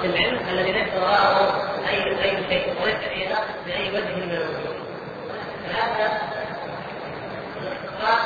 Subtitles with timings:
[0.00, 4.74] في العلم الذي ليس وراءه اي أي شيء وليس فيه نقص بأي وجه من الوجوه.
[5.68, 6.08] فهذا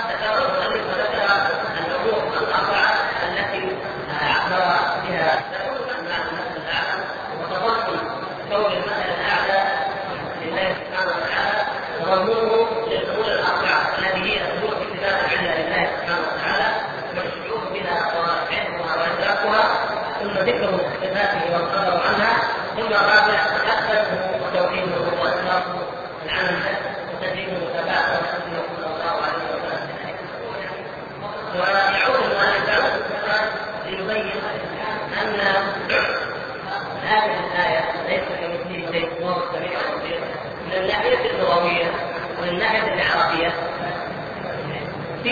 [0.09, 0.62] تكرر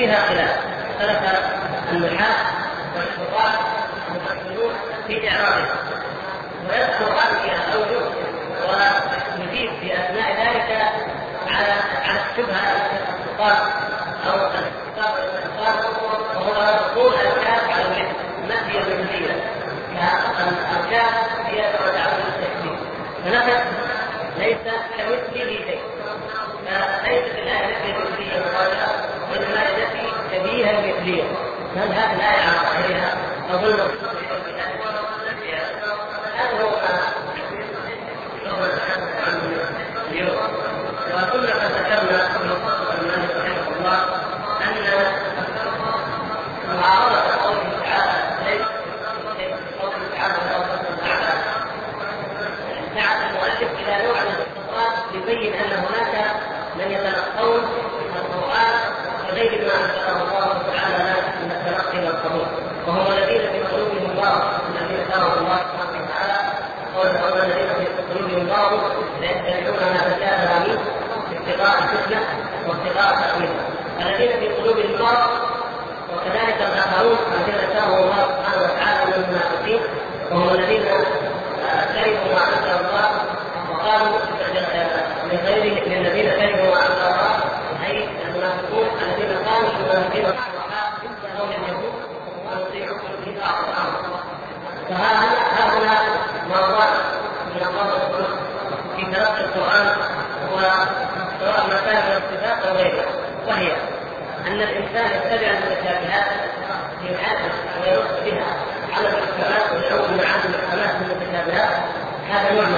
[0.00, 0.56] فيها خلاف.
[1.00, 1.44] اختلف
[1.92, 2.44] النحاة
[2.96, 3.58] والحراس
[4.08, 4.72] والمحسنون
[5.06, 5.74] في إعرابها
[6.68, 8.06] ويذكر هذه الأوجه
[9.38, 10.92] ويجيب في أثناء ذلك
[11.48, 11.72] على
[12.04, 13.72] على الشبهة الاستقامة
[14.26, 14.50] أو
[16.36, 17.84] وهو دخول الكاف على
[18.44, 18.78] النفي
[19.94, 20.50] كأقل
[20.90, 21.19] كالأركان
[31.10, 31.24] كثير
[31.74, 33.16] فهل هذه الآية على ظاهرها
[33.50, 33.90] أظن
[73.00, 73.64] الآخر منها
[74.00, 75.30] الذين في قلوبهم مرض
[76.14, 79.80] وكذلك الآخرون الذين أتاهم الله سبحانه وتعالى من المنافقين
[80.30, 83.10] وهم الذين آه، كرهوا ما أنزل الله.
[83.72, 84.18] وقالوا
[85.32, 87.36] من غيره من الذين كرهوا ما أنزل الله
[87.86, 90.26] أي المنافقون الذين قالوا المنافقين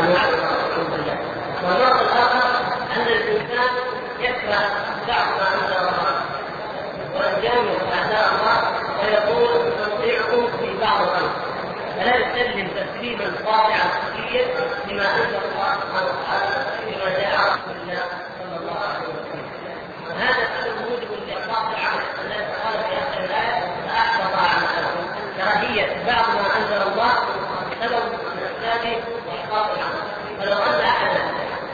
[0.08, 0.24] مع
[1.62, 2.44] والنوع الآخر
[2.96, 3.70] أن الإنسان
[4.20, 4.70] يكره
[5.08, 6.20] بعض ما انزل الله
[7.14, 8.58] ويجامل اعداء الله
[9.02, 11.30] ويقول نطيعكم في بعض الامر
[11.96, 14.44] فلا يسلم تسليما قاطعا كليا
[14.88, 18.02] لما انزل الله سبحانه وتعالى لما جاء رسول الله
[18.38, 19.46] صلى الله عليه وسلم
[20.10, 24.90] وهذا الامر موجب لاحباط العمل الذي قال في اخر الايه فاحبط عمله
[25.36, 27.12] كراهيه بعض ما انزل الله
[27.80, 29.91] سبب من اسباب احباط العمل
[30.52, 31.20] فلو أن أحدا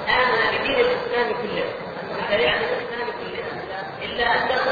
[0.09, 1.65] آمن بدين الإسلام كله.
[2.11, 3.51] وبشريعة الإسلام كلها
[4.03, 4.65] إلا أنه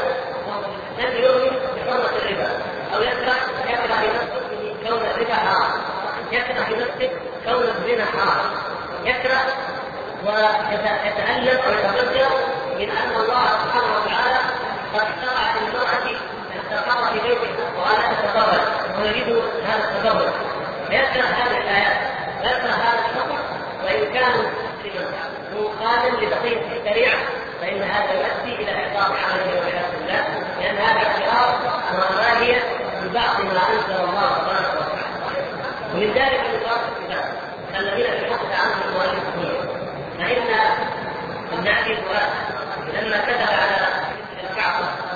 [0.99, 2.49] لم يؤمن بحرمة الربا.
[2.95, 3.35] أو يكره
[3.69, 5.71] يكره لنفسه كون الربا حرام.
[6.31, 7.09] يكره لنفسه
[7.45, 8.51] كون الزنا حرام.
[9.05, 9.41] يكره
[10.25, 12.29] ويتألم ويتضجر
[12.79, 14.39] من أن الله سبحانه وتعالى
[14.93, 16.07] قد شرع للمرأة
[16.55, 18.61] أن تقر في بيتها وألا تتبرج
[19.01, 20.33] ويريد هذا التبرج
[20.87, 21.97] فيكره هذه الآيات.
[22.43, 23.37] ويكره هذا الحكم
[23.87, 24.31] وإن كان
[25.55, 27.17] مقابل لبقية الشريعة
[27.61, 30.25] فإن هذا يؤدي إلى إحباط عمله والعياذ بالله
[30.61, 31.55] لأن هذا اعتراف
[31.93, 32.61] وراهية
[33.03, 35.07] ببعض ما أنزل الله سبحانه وتعالى.
[35.93, 37.25] ومن ذلك نطاق الكتاب
[37.79, 39.67] الذين تحدث عنهم المؤلفون
[40.19, 40.47] فإن
[41.53, 42.29] ابن أبي فؤاد
[42.93, 43.87] لما كتب على
[44.43, 45.06] الكعبة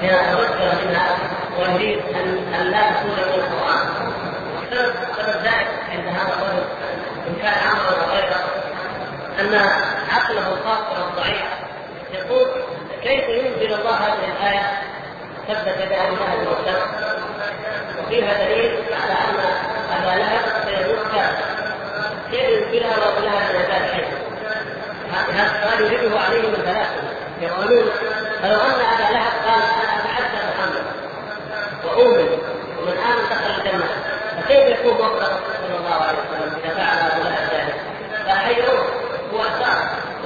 [0.00, 1.16] حين تذكر منها
[1.58, 3.88] ويريد ان أن لا تكون من القرآن.
[4.70, 6.64] سبب سبب ذلك عند هذا الرجل
[7.28, 8.44] إن كان عمرو وغيره
[9.40, 9.54] أن
[10.10, 11.42] عقله الخاطر الضعيف
[12.12, 12.46] يقول
[13.02, 14.66] كيف ينزل الله هذه الآية؟
[15.48, 16.76] يدا ابي لهب وتب
[17.98, 19.36] وفيها دليل على أن
[19.92, 21.24] ابا لهب سيموت.
[22.30, 24.04] كيف ينزلها ويقول لها من عباد حي
[25.12, 27.02] هذا السؤال يريده عليه من ثلاثة.
[27.40, 27.90] يقولون
[28.42, 30.84] فلو أن أبا لهب قال أنا اتحدى محمد
[31.84, 32.28] وأؤمن
[32.78, 33.88] ومن آمن دخل الجنة
[34.36, 35.32] فكيف يكون موقف
[35.62, 37.74] صلى الله عليه وسلم إذا فعل ابو لهب ذلك؟
[38.26, 38.86] فحيروه
[39.34, 39.78] هو اثار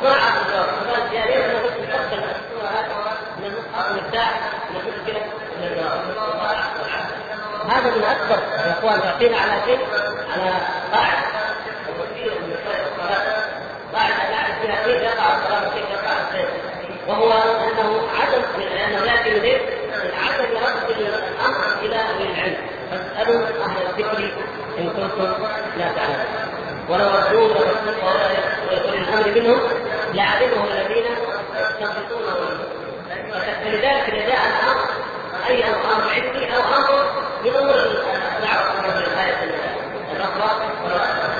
[0.02, 4.40] ما عرف الجواب فقال يا ريت أنا كنت افصل الصورة هذه من المصحف المفتاح
[4.70, 5.20] نقول كده
[5.60, 5.68] من
[7.70, 9.78] هذا من أكبر يا إخوان تعطينا على شيء
[10.32, 10.52] على
[10.92, 11.24] قاعدة.
[13.94, 16.48] قاعدة لا فيها كيف يقع الصلاه وكيف يقع الخير
[17.08, 17.32] وهو
[18.90, 19.58] لأنه يأتي اليه
[19.98, 22.56] عدم رد الأمر إلى أهل العلم.
[22.90, 24.30] فاسألوا أهل الذكر
[24.78, 25.44] إن كنتم
[25.76, 26.54] لا تعلمون.
[26.88, 27.56] ولو ردوه
[28.70, 29.60] ويقول الأمر منهم
[30.14, 31.04] لعلمه الذين
[31.60, 32.34] يستنبطونه
[33.64, 34.88] فلذلك اذا جاء الأمر
[35.48, 39.54] أي أمر علمي أو أمر من امور الدعوه من الآية
[40.16, 40.50] الأخرى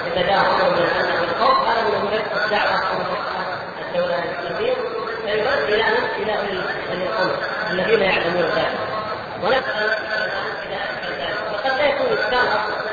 [0.06, 2.12] اذا جاء أمر من الخوف هذا من امور
[2.44, 2.82] الدعوه
[3.80, 4.74] الدولة الاسلاميه
[5.24, 5.84] فيرد إلى
[6.22, 7.36] إلى اولي الامر
[7.94, 8.74] الذين يعلمون ذلك
[9.42, 9.90] ونسال
[11.52, 12.84] وقد لا يكون اشكال أصلا.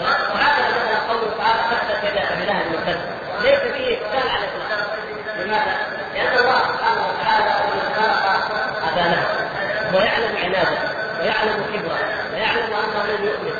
[0.00, 3.00] وهكذا مثلا قوله تعالى فتت يدا ابي لهب المكذب
[3.42, 4.88] ليس فيه اشكال على الاطلاق
[5.38, 5.76] لماذا؟
[6.14, 7.52] لأن الله سبحانه وتعالى
[7.96, 8.28] خلق
[8.92, 9.26] ابا لهب
[9.94, 10.78] ويعلم عناده
[11.20, 11.98] ويعلم كبره
[12.32, 13.54] ويعلم أنه لن يؤمن.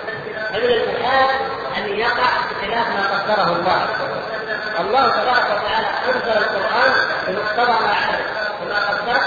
[0.48, 1.30] فمن المحال
[1.78, 3.86] أن يقع بخلاف ما قدره الله.
[4.80, 6.92] الله تبارك وتعالى انزل القران
[7.26, 9.20] بمقتضى ما عمل وما قدر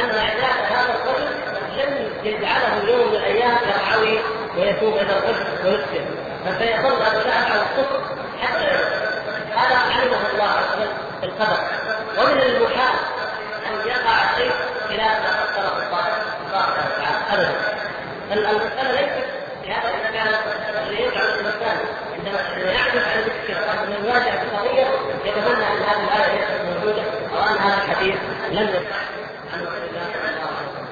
[0.00, 1.28] ان اعداد هذا الرجل
[1.76, 2.12] لم
[2.88, 4.18] يوم من الأيام يرعوي
[4.56, 6.06] ويتوب إلى الرشد ويسلم.
[6.46, 8.00] فسيظل ابناء على الكفر
[8.42, 8.66] حتى
[9.56, 11.58] هذا علمه الله عز وجل في القدر.
[12.18, 12.94] ومن المحال
[13.66, 14.52] أن يقع شيء
[14.88, 16.04] خلاف ما قدره الله
[16.50, 17.20] تبارك وتعالى.
[17.32, 17.80] ابدا.
[18.32, 19.26] المساله ليست
[19.64, 20.28] لهذا اذا كان
[20.92, 21.78] يجعل الانسان
[22.14, 24.86] عندما يعجز عن ذكر وعندما يواجه بقضية
[25.24, 28.14] يتمنى أن هذه الآية موجودة أو أن هذا الحديث
[28.50, 29.00] لم يصح
[29.52, 30.90] عن رسول الله صلى الله عليه وسلم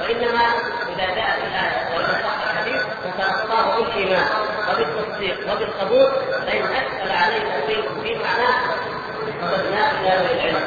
[0.00, 0.44] وانما
[0.88, 2.82] اذا جاءت الايه ولم صح الحديث
[3.92, 4.26] فتلقاه بالايمان
[4.68, 6.10] وبالتصديق وبالقبول
[6.46, 8.54] فإن اشكل علينا شيء في معناه
[10.00, 10.60] إلى أهل العلم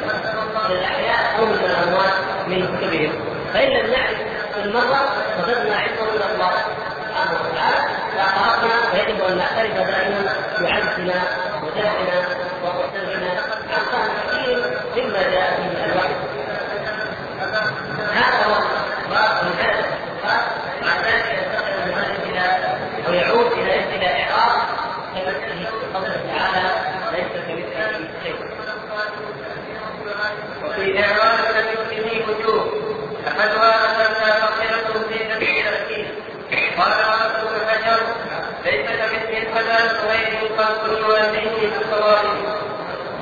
[0.68, 2.12] من الاحياء أو من الأموات
[2.46, 3.12] من كتبهم
[3.54, 4.18] فإن لم نعرف
[4.64, 6.52] المره رددنا علمه إلى الله
[7.08, 7.88] سبحانه وتعالى.
[8.16, 11.22] فاعترفنا ويجب أن نعترف دائما بعجزنا
[11.62, 12.28] وجهلنا
[12.64, 13.30] وقصرنا
[13.70, 14.58] عن فهم كثير
[14.96, 16.14] مما جاء به الوحي.
[18.12, 18.56] هذا هو
[19.10, 19.86] ومن
[20.82, 24.60] مع ذلك ينتقل المؤلف إلى أو يعود إلى إلى اعراض
[25.14, 26.70] كمثله في قوله تعالى
[27.12, 28.36] ليس كمثله شيء
[30.64, 32.72] وفي إعراض كمثله وجوه
[33.28, 36.06] أحدها أنها مغفرة في سبيل التأكيد
[36.78, 38.00] قال رسول الحجر
[38.64, 42.24] ليس كمثل الحجر غير خلق والديه بالصواب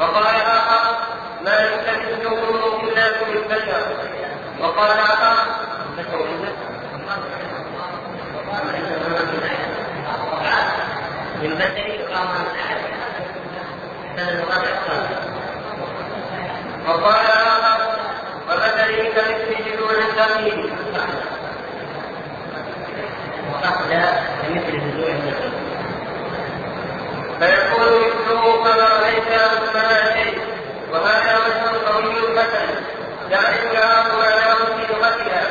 [0.00, 0.96] وقال آخر
[1.44, 2.32] ما يلتمسه
[2.82, 3.86] إلا من البشر
[4.76, 5.34] وقال آخر
[11.42, 11.56] من
[14.16, 14.74] هذا الوضع
[16.88, 17.80] وقال آخر
[18.48, 20.72] وبدني كمثل جذوع النخيل
[23.52, 23.90] وقصد
[24.42, 25.52] كمثل جذوع النخيل
[27.40, 29.24] فيكون مثله كما رأيت
[29.72, 30.38] كما شيء
[30.92, 32.94] وهذا وجه قوي حسن
[33.30, 34.04] لا يجعل
[35.06, 35.46] قتلها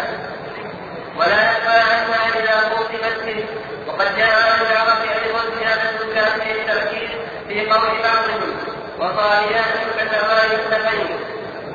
[1.18, 3.46] ولا يخفى عنها إذا خوفت به
[3.88, 7.10] وقد جاء عن العرب أيضا زيادة الكافر التأكيد
[7.48, 8.56] في قول بعضهم.
[9.00, 11.20] وصالحات كسماء السفين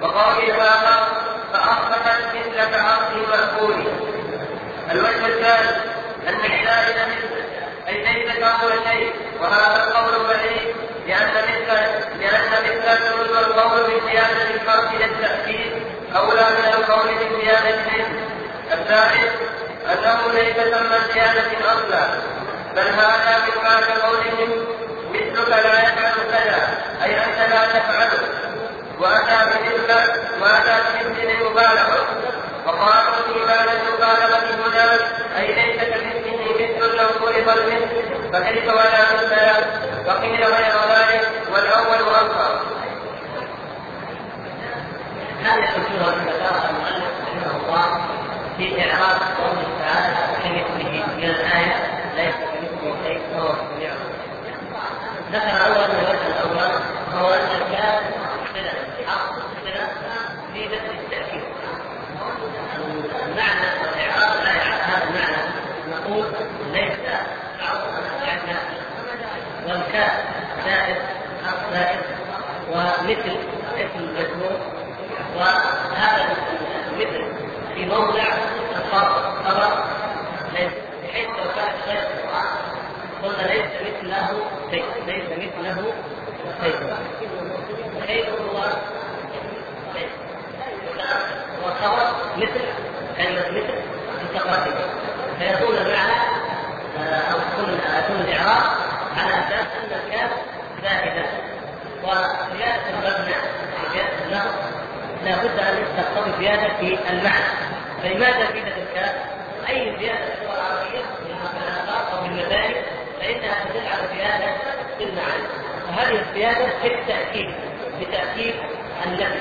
[0.02, 1.06] وقول آخر
[1.52, 3.74] فأصبحت مثل كعرض مأكول
[4.90, 5.76] الوجه الثالث
[6.28, 7.28] أن الزائد مثل
[7.88, 9.12] أي ليس كقول شيء.
[9.40, 10.74] وهذا القول بعيد
[11.06, 11.68] لأن مثل
[12.20, 15.47] لأن مثل القول بزيادة الفرق إلى التأكيد.
[16.16, 17.78] أولى من القول بزيادة
[18.72, 19.32] الثالث
[19.92, 22.08] أنه ليس ثم زيادة أصلا
[22.76, 24.66] بل هذا من بعد قولهم
[25.12, 26.68] مثلك لا يفعل كذا
[27.04, 28.18] أي أنت لا تفعله.
[29.00, 30.10] وأتى بمثل
[30.42, 32.06] وأتى بمثل المبالغة
[32.66, 34.98] وقالوا في بعد المبالغة هنا
[35.38, 37.86] أي ليس كمثله مثل لو فرض المثل
[38.32, 39.64] فكيف ولا مثل
[40.06, 42.60] وقيل غير ذلك والأول أظهر
[45.44, 48.00] هذه الصورة التي ذكرها المؤلف رحمه الله
[48.56, 51.76] في إعراض قوله تعالى كمثله من الآية
[52.16, 53.92] ليس كمثله شيء وهو السميع
[55.32, 56.80] ذكر أولا الوجه الأول
[57.14, 58.02] وهو أن الكاف
[58.54, 58.72] صلة
[59.06, 59.32] حق
[59.64, 59.88] صلة
[60.52, 61.42] في نفس التأكيد.
[63.26, 65.42] المعنى والإعراب لا يعرف هذا المعنى.
[65.90, 66.26] نقول
[66.72, 66.98] ليس
[68.22, 68.60] عندنا
[69.66, 70.12] والكاف
[70.64, 70.96] زائد
[71.72, 72.00] زائد.
[72.70, 73.36] ومثل
[73.76, 74.77] اسم مجموع
[75.38, 76.36] وهذا
[76.92, 77.32] المثل
[77.74, 78.22] في موضع
[78.76, 79.84] الخبر خبر
[81.04, 82.46] بحيث لو كان غير القرآن
[83.22, 84.28] قلنا ليس مثله
[84.70, 85.92] شيء ليس مثله
[86.62, 86.96] شيء
[88.06, 88.62] شيء هو
[89.94, 90.08] شيء
[91.64, 92.60] والخبر مثل
[93.16, 93.74] كلمة مثل
[94.24, 94.74] متقاتل
[95.38, 96.38] فيكون المعنى
[97.32, 98.62] أو تكون يكون الإعراب
[99.16, 100.30] على أساس أن الكاف
[100.82, 101.26] زائدة
[102.02, 103.34] وزيادة المبنى
[103.92, 104.77] زيادة
[105.22, 107.44] اللفظ لابد أن تقتضي زيادة في المعنى.
[108.02, 109.14] فلماذا زيادة الكاف؟
[109.68, 112.74] أي زيادة في اللغة العربية؟ من الآثار أو من المباني
[113.20, 114.52] فإنها تدل على زيادة
[114.98, 115.68] في المعنى.
[115.88, 117.54] وهذه الزيادة في التأكيد
[118.00, 118.54] بتأكيد
[119.06, 119.40] النفي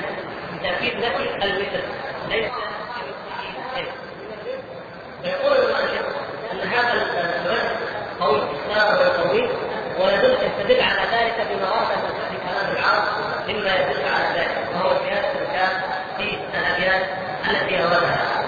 [0.58, 1.82] بتأكيد نفي المثل
[2.28, 3.90] ليس كمثله شيء
[5.22, 6.06] فيقول المؤلف
[6.52, 7.70] أن هذا الوجه
[8.20, 9.48] قول الإسلام ويقويه
[9.98, 11.88] ويدل يستدل على ذلك بما ورد
[12.30, 13.04] في كلام العرب
[13.48, 15.72] مما يدل على ذلك وهو زيادة الكاف
[16.16, 17.06] في الأبيات
[17.50, 18.44] التي أوردها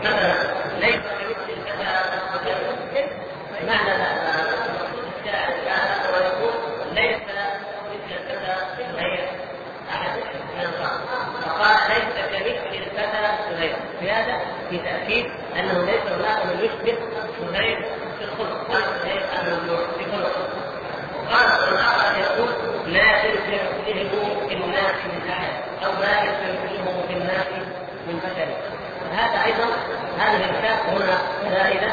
[0.00, 0.34] مثلا
[0.80, 2.68] ليس كمثل الفتى
[3.66, 3.92] معنى
[5.20, 6.52] الشاعر كان ويقول
[6.94, 7.16] ليس
[7.90, 8.56] مثل الفتى
[8.96, 9.28] غير
[9.90, 10.10] أحد
[10.56, 11.00] من الخلق
[11.44, 14.38] فقال ليس كمثل الفتى غير زيادة
[14.70, 16.98] في تأكيد أنه ليس هناك من يشبه
[17.58, 17.84] غير
[18.18, 18.70] في الخلق
[19.04, 20.48] غير الممنوع في خلق
[21.24, 22.48] وقال الآخر يقول
[22.86, 25.52] لا تنزله في الناس من احد
[25.84, 27.46] أو لا يستنزله في الناس
[28.06, 28.48] من بشر
[29.12, 29.64] هذا أيضا
[30.18, 31.18] هذه الكاف هنا
[31.50, 31.92] زائده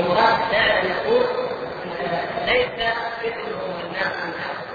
[0.00, 1.26] ومراد الشاعر ان يقول
[2.46, 2.68] ليس
[3.22, 4.70] مثله في الناس احد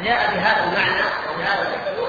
[0.00, 2.08] وجاء بهذا المعنى وبهذا الأسلوب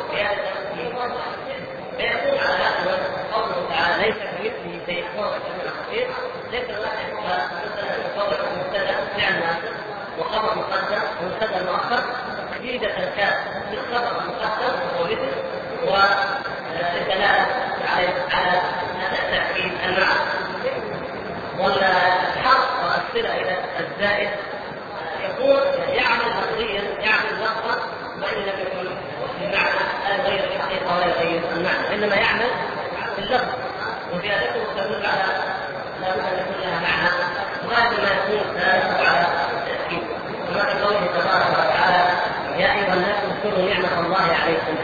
[1.97, 6.07] فيكون على هذا الوجه قوله تعالى ليس كمثله شيء وهو السميع البصير
[6.51, 7.07] ليس الواحد
[8.05, 9.41] يصور مبتدا فعل
[10.19, 12.03] وخبر مقدم ومبتدا مؤخر
[12.61, 13.33] جيدة الكاف
[13.71, 15.31] بالخبر المقدم وهو مثل
[15.83, 17.47] والدلاله
[17.95, 18.61] على على
[19.33, 20.19] تاكيد المعنى
[21.59, 24.29] والحرف والصله إلى الزائد
[25.23, 27.75] يكون يعمل لفظيا يعمل لفظا
[28.21, 28.87] وإن لم يكن
[29.41, 32.49] المعنى لا يغير الحقيقة ولا يغير المعنى إنما يعمل
[33.15, 33.47] في اللفظ.
[34.13, 35.23] وزيادته تدل على
[36.01, 37.09] لا أن يكون لها معنى
[37.67, 40.03] وهذا ما يكون ذلك على التاكيد
[40.47, 42.09] كما في قوله تبارك وتعالى
[42.57, 44.75] يا أيها الناس اذكروا نعمة الله عليكم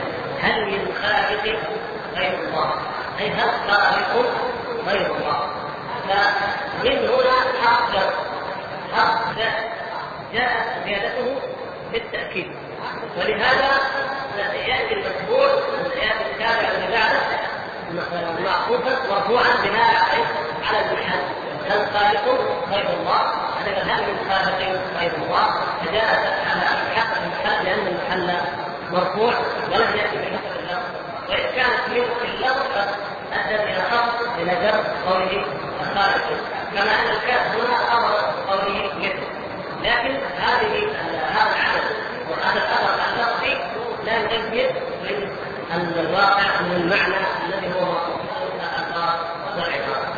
[0.42, 1.44] هل من خالق
[2.18, 2.74] غير الله؟
[3.20, 4.26] اي هل خالق
[4.88, 5.50] غير الله.
[6.10, 7.92] فمن هنا حق
[8.96, 9.36] حق
[10.34, 11.36] جاءت زيادته
[11.92, 12.52] بالتأكيد.
[13.18, 13.70] ولهذا
[14.68, 15.50] ياتي المتبوع
[16.26, 17.22] التابع اللي بعده
[18.44, 19.94] معقوفا مرفوعا بناء
[20.68, 21.24] على المحل.
[21.70, 22.26] هل خالق
[22.72, 23.22] غير الله؟
[23.66, 24.60] هذا هل من خالق
[25.00, 25.46] غير الله؟
[25.86, 28.38] فجاءت على حق المحل لأن المحل
[28.92, 29.34] مرفوع
[29.72, 32.90] ولم يأتي بحسب اللفظ وإن كانت من اللفظ
[33.50, 35.46] قد ادت إلى خط جر قوله
[35.82, 36.26] الخالق.
[36.74, 38.12] كما أن الكاف هنا أمر
[38.50, 39.20] قوله مثل
[39.84, 40.92] لكن هذه
[41.32, 41.96] هذا العدد
[42.30, 43.58] وهذا الاثر اللفظي
[44.06, 44.72] لا يؤيد
[45.74, 47.98] من الواقع من المعنى الذي هو
[48.56, 49.20] الاثار
[49.58, 50.14] والعباره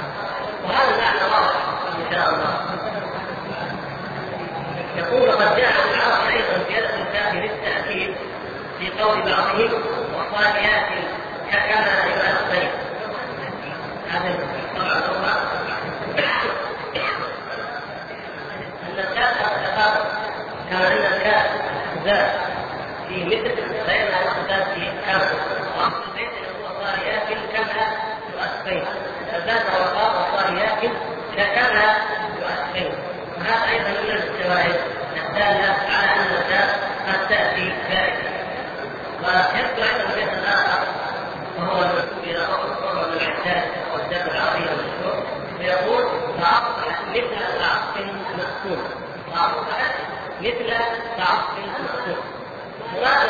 [0.63, 1.55] وهذا المعنى واضح
[1.97, 2.61] إن شاء الله.
[4.97, 8.15] يقول قد جاء العرب أيضا زياده الكاف للتأكيد
[8.79, 9.69] في قول بعضهم
[10.15, 10.91] وصاليات
[11.51, 14.00] كما يؤثر هذا طبعا ان الكاف تقابل
[20.69, 21.45] كما ان الكاف
[23.07, 23.55] في مثل
[23.87, 25.19] فإنها تزداد في كم
[25.77, 27.85] وأصل البيت هو صاليات كما
[28.33, 28.85] يؤثر
[29.31, 30.79] فزاد وقال وصاليات
[31.37, 31.95] كما
[32.39, 32.91] يؤثر
[33.37, 34.75] وهذا أيضا من الشواهد
[35.17, 36.69] الدالة على أن الكاف
[37.07, 38.31] قد تأتي فائدة
[39.23, 40.80] ويذكر أيضا البيت الآخر
[41.71, 42.21] وهو المكتوب
[45.57, 46.03] فيقول
[46.41, 47.97] فاصبحت مثل كعصف
[48.37, 48.83] مأكول
[49.33, 49.95] فاصبحت
[50.41, 50.73] مثل
[51.17, 52.23] كعصف مأكول
[52.93, 53.29] مراد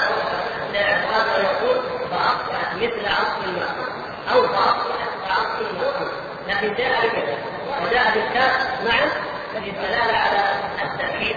[0.72, 1.78] الشاعر يقول
[2.12, 3.92] فاصبحت مثل عصف مأكول
[4.34, 6.12] أو فاصبحت كعصف مأكول
[6.48, 7.38] لكن جاء بكذا
[7.84, 9.10] وجاء بالكاف معا
[9.56, 10.40] للدلاله على
[10.84, 11.36] التاكيد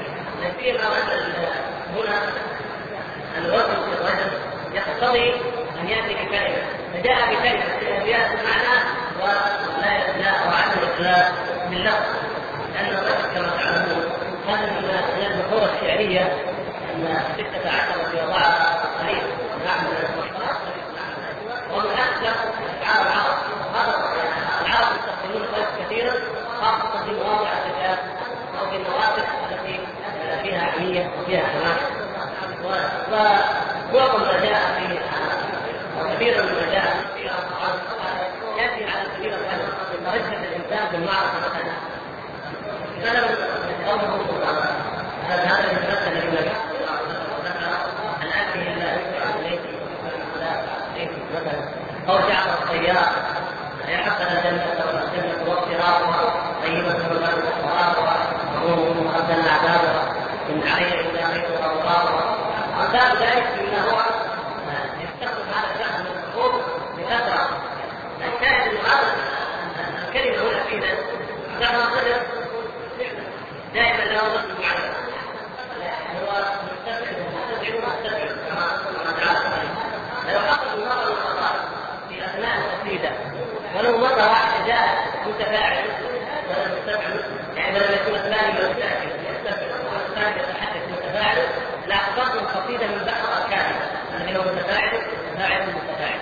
[0.60, 1.14] سيما هنا
[3.38, 4.32] الوزن في الرجل
[4.74, 5.34] يقتضي
[5.84, 8.76] ان يأتي بكلمه فجاء بكلمه جاءت المعنى
[9.20, 11.32] ولا لا وعدم الاخلاف
[11.70, 12.04] باللفظ
[12.74, 14.04] لأن الرجل كما تعلمون
[14.48, 14.66] هذا
[15.16, 16.22] من البحور الشعرية
[16.94, 19.22] أن ستة عشر في وضعها قليل.
[19.64, 19.84] نعم.
[21.72, 22.34] ومن أكثر
[22.82, 23.38] افعال العرب.
[23.74, 24.12] هذا
[24.66, 26.12] العرب يستخدمون الخلق كثيرا
[26.60, 27.98] خاصة في مواضع الزكاه
[28.60, 29.80] أو في المواقف التي
[30.42, 32.04] فيها عميه وفيها حماس
[32.64, 34.98] ومعظم ما جاء في
[36.14, 36.96] كثيرا مما جاء
[38.58, 39.68] يأتي على سبيل الغلب
[40.06, 41.74] رجة الإنسان بالمعركه مثلا.
[43.02, 43.24] فلم
[43.86, 44.14] قوله
[45.28, 46.52] هذا هذا المثل الذي
[48.22, 48.98] الآن فيه الا
[51.34, 51.68] مثلا.
[52.08, 53.34] أو جعل الطيار.
[53.88, 58.16] يحقق الجنة والجنه واقترابها طيبه وغرابها
[58.62, 60.14] وهو مؤذن عذابها
[60.48, 62.36] من علي إلى غير وغرابها
[62.78, 64.00] وباب ذلك مما هو
[65.04, 66.54] يستخدم هذا الشخص من الحقوق
[66.96, 67.48] بكثره
[68.20, 69.16] الشاهد انه هذا
[70.08, 70.86] الكلمة هنا فينا
[71.60, 72.20] دعوه الرجل
[73.74, 74.92] دائما له رد معين
[76.20, 79.68] هو مستبعد مستبعد مستبعد كما تعالى
[80.32, 81.60] لو حصل مره من المرات
[82.08, 83.10] في اثناء التسليده
[83.76, 85.84] ولو مره واحدة جاء متفاعل
[86.48, 87.24] ولا مستبعد
[87.56, 91.38] يعني لم يكون الثاني مستعجل يستبعد والثاني يتحدث متفاعل
[91.86, 95.00] لاحظت القصيدة من بعض أركانها الذي هو متفاعل
[95.32, 96.20] متفاعل متفاعل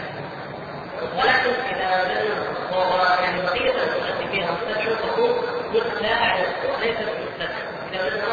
[1.16, 4.96] ولكن إذا وجدنا يعني بقية التي فيها مستفعل
[5.74, 8.24] متفاعل وليست مستفعل إذا وجدنا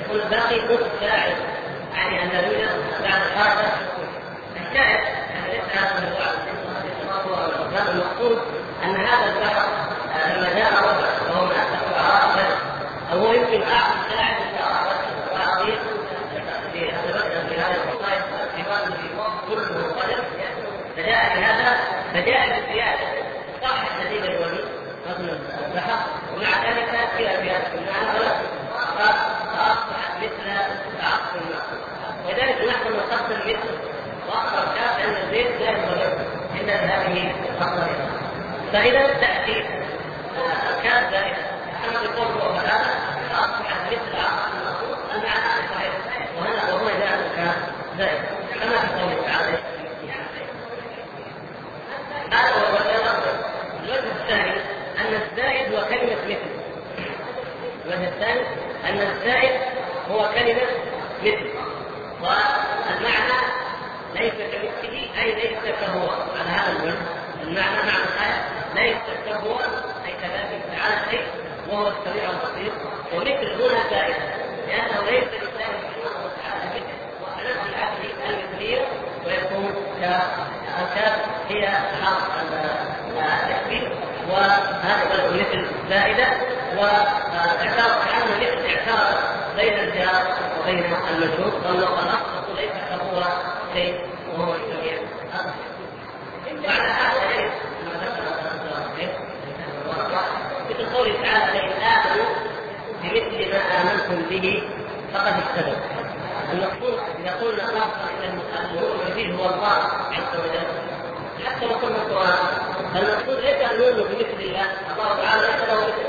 [0.00, 1.34] يكون الباقي متفاعل
[1.94, 2.68] يعني أن يوجد
[3.02, 3.72] بعد هذا
[4.56, 5.00] الشاهد
[5.34, 5.60] يعني
[7.90, 8.38] المقصود
[8.84, 9.68] أن هذا البحر
[10.36, 12.58] لما جاء وهو من أكثر الشعراء
[13.12, 14.36] أو هو يمكن اعظم ساعد
[15.32, 15.78] واعطيه
[16.72, 18.22] في هذا المصائب
[18.56, 18.62] في
[19.48, 20.24] كل منقلب
[20.96, 21.76] فجاء بهذا
[22.14, 23.06] فجاء بالزياده
[23.62, 24.64] صح الذين الولي
[25.10, 25.98] رجل البحر
[26.36, 28.28] ومع ذلك إلى في هذا المعنى
[28.98, 30.44] فاصبحت مثل
[31.00, 31.80] تعقل المعقول
[32.26, 33.90] ولذلك نحن نقسم مثل
[34.28, 36.26] واقرب شاف ان البيت لا ينبغي
[36.60, 37.86] الا هذه الخطه
[38.72, 39.64] فإذا تأتي
[40.68, 41.36] اركان زائدة.
[41.88, 42.78] أما بقول وهذا
[43.30, 45.92] فاصبحت مثل عقل المعقول المعنى صحيح.
[46.36, 47.54] وهنا وهو إذا كان
[47.98, 48.20] زائد.
[48.60, 49.58] كما في قوله تعالى
[52.32, 52.76] هذا هو
[53.84, 54.52] الوجه الثاني
[54.98, 56.50] أن الزائد هو كلمة مثل.
[57.84, 58.40] الوجه الثاني
[58.88, 59.60] أن الزائد
[60.10, 60.66] هو كلمة
[61.22, 61.50] مثل.
[62.20, 63.40] والمعنى
[64.14, 66.08] ليس كمثله أي ليس كهو.
[66.10, 66.98] على هذا الوجه
[67.42, 69.58] المعنى معنى الايه ليس كهو
[70.06, 71.26] أي كذلك تعالى شيء
[71.68, 72.72] وهو السميع البصير
[73.14, 74.16] ومثل هنا زائد
[74.68, 76.86] لأنه ليس لله سبحانه وتعالى مثل
[77.22, 78.86] ونفس العدل المثليه
[79.26, 81.68] ويكون كالكاف هي
[83.18, 83.92] التكبير
[84.30, 86.26] وهذا مثل زائده
[86.76, 89.18] واعتبار كانه مثل اعتبار
[89.56, 93.22] بين الجار وبين المجهول والاصل ليس كهو
[93.74, 94.00] شيء
[94.38, 94.98] وهو السميع
[96.62, 97.20] بعد هذا
[100.70, 102.26] مثل قوله تعالى لئن امنوا
[103.02, 104.62] بمثل ما آمنتم به
[105.14, 105.74] فقد اهتدوا
[106.52, 107.62] المقصود اذا قلنا
[108.24, 109.78] إن المؤمن هو الله
[110.12, 110.66] عز وجل.
[111.46, 112.38] حتى لو قلنا القران
[112.94, 116.06] فالمقصود ليس أن نؤمن بمثل الله الله تعالى ليس له مثل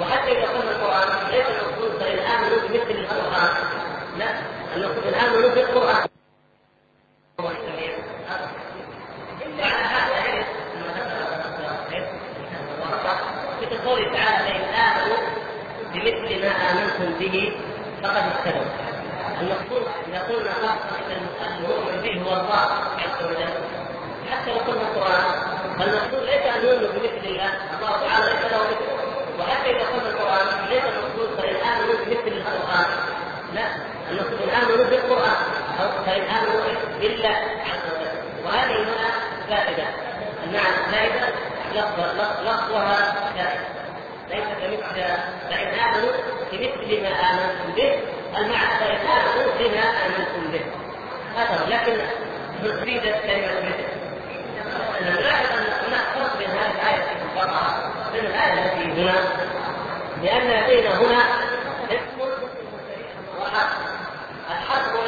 [0.00, 3.54] وحتى إذا قلنا القران ليس المقصود فان آمنوا بمثل القرآن.
[4.18, 4.28] لا
[4.76, 6.08] المقصود إن آمنوا بالقرآن.
[7.40, 7.48] هو
[9.58, 10.14] بعد هذا
[13.62, 15.16] مثل قوله تعالى فإن آمنوا
[16.04, 17.52] بمثل ما آمنتم به
[18.02, 18.70] فقد اهتدوا.
[19.40, 20.52] المقصود إذا قلنا
[21.46, 22.66] المؤمن به هو الله
[22.98, 23.52] عز وجل.
[24.30, 25.24] حتى لو قلنا القرآن
[25.78, 28.88] فالمقصود ليس أن نؤمن بمثل الله، الله تعالى ليس له مثل.
[29.38, 32.86] وحتى إذا قلنا القرآن ليس المقصود فإن آمنوا بمثل القرآن.
[33.54, 33.66] لا
[34.10, 35.38] المقصود إن آمنوا بالقرآن
[35.80, 36.60] أو فإن آمنوا
[37.00, 37.36] بالله
[37.68, 38.14] عز وجل.
[38.44, 39.08] وهذه هنا
[39.48, 39.86] فائدة
[40.44, 41.26] المعنى فائدة
[42.44, 43.60] لفظها زائد
[44.30, 44.94] ليس كمثل
[45.50, 46.12] فإن آمنوا
[46.52, 47.98] بمثل ما آمنتم به
[48.36, 50.64] المعنى فإن آمنوا بما آمنتم به.
[51.36, 51.96] هذا لكن
[52.62, 54.04] نريد كلمة مثل
[55.02, 59.14] نلاحظ أن هناك فرق بين هذه الآية المفرقة بين الآية التي هنا.
[60.22, 61.22] لأن لدينا هنا
[61.90, 62.20] اسم
[63.40, 63.72] وحرف.
[64.50, 65.02] الحرف هو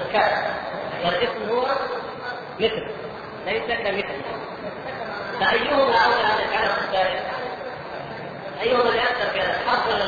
[0.00, 0.32] الكاف.
[1.04, 1.66] والاسم هو
[2.60, 2.86] مثل.
[3.46, 4.20] ليس كمثل.
[5.40, 7.33] فأيهما أولى أن يجعله الثالث؟
[8.64, 10.04] أيهما اللي أكثر في هذا؟ الحرف ولا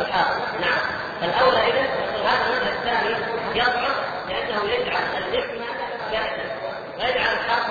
[0.00, 0.80] الحرف؟ نعم.
[1.20, 1.80] فالأولى إذا
[2.24, 3.16] هذا المذهب الثاني
[3.54, 3.96] يضعف
[4.28, 5.64] لأنه يجعل الاسم
[6.12, 6.44] جائزا
[6.98, 7.66] ويجعل الحرف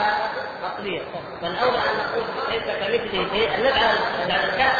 [0.64, 1.02] أصليا
[1.42, 3.56] فالأولى أن نقول ليس كمثله شيء.
[3.56, 4.78] أن نجعل نجعل الكاف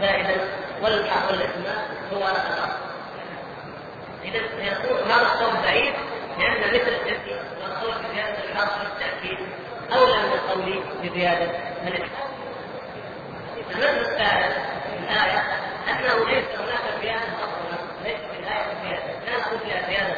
[0.00, 0.40] زائدا
[0.82, 1.64] والحرف والاسم
[2.12, 2.72] هو الأصل
[4.24, 5.94] إذا يقول هذا القول بعيد
[6.38, 9.38] لأن مثل الاسم والقول بزيادة الحرف للتأكيد
[9.92, 11.50] أولى من القول بزيادة
[11.86, 12.27] الإحسان.
[13.70, 14.56] المثل الثالث
[15.02, 15.42] الآية
[15.90, 20.16] أنه ليس هناك زيادة أصلا ليس في الآية زيادة لا نقول فيها زيادة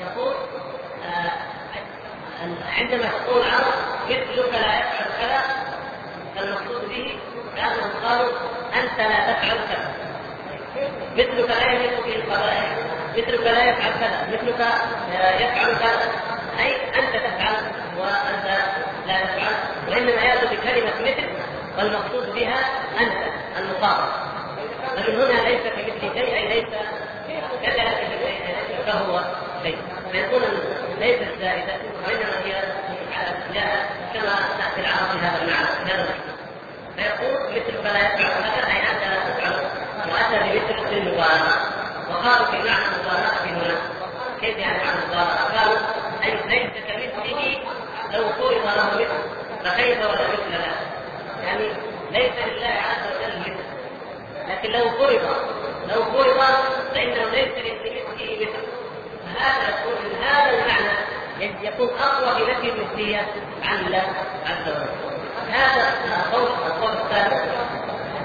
[0.00, 0.34] يقول
[1.06, 1.32] آه
[2.78, 3.74] عندما تقول عرض
[4.08, 5.42] مثلك لا يفعل كذا
[6.36, 7.18] فالمقصود به
[7.56, 8.32] لأنهم قالوا
[8.74, 9.90] أنت لا تفعل كذا.
[11.16, 12.76] مثلك لا يملك في القبائل
[13.16, 14.60] مثلك لا يفعل كذا مثلك
[15.40, 16.12] يفعل كذا.
[16.60, 17.56] أي أنت تفعل
[17.98, 18.46] وأنت
[19.06, 19.54] لا تفعل.
[19.88, 21.28] وإنما يأتي بكلمة مثل
[21.78, 22.58] والمقصود بها
[23.00, 24.08] أنت المخاطب
[24.96, 26.66] لكن هنا ليس كمثل شيء أي ليس
[27.62, 28.06] كذلك
[28.86, 29.20] فهو
[29.62, 29.78] شيء.
[30.12, 30.42] فيكون
[30.98, 31.74] ليست زائده
[32.06, 32.62] وإنما هي
[33.54, 36.08] جاءت كما تأتي العرب هذا المعنى هذا
[36.96, 39.52] فيقول مثل فلا يفعل هذا أي انت لا تفعل
[40.12, 41.76] وأتى بمثل في المبالغه
[42.10, 43.76] وقالوا في معنى المبالغه هنا
[44.40, 45.78] كيف يعني معنى المبالغه؟ قالوا
[46.24, 47.58] أي ليس كمثله
[48.12, 50.95] لو فرض له مثل فكيف ولا مثل له؟
[51.44, 51.68] يعني
[52.12, 53.76] ليس لله عز وجل مثل
[54.48, 55.20] لكن لو فرض
[55.88, 56.40] لو فرض
[56.94, 58.66] فإنه ليس لمثله مثل.
[59.34, 60.96] فهذا يكون من هذا المعنى
[61.62, 63.16] يكون أقوى في نفي
[63.64, 64.02] عن الله
[64.46, 64.88] عز وجل.
[65.50, 67.54] هذا القول القول الثالث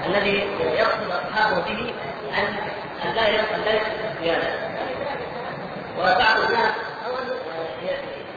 [0.06, 1.94] الذي يقصد أصحابه به
[2.38, 3.80] أن لا لا
[4.22, 4.48] زيادة.
[5.98, 6.72] وبعض الناس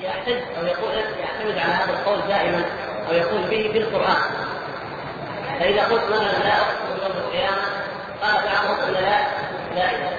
[0.01, 2.65] يحتج أو يقول يعتمد على هذا القول دائما
[3.09, 4.44] أو يقول به بالقرآن.
[5.59, 7.61] فإذا قلت مثلا لا اقسم يوم القيامة
[8.21, 9.17] قال بعضهم ان لا
[9.75, 10.09] فائده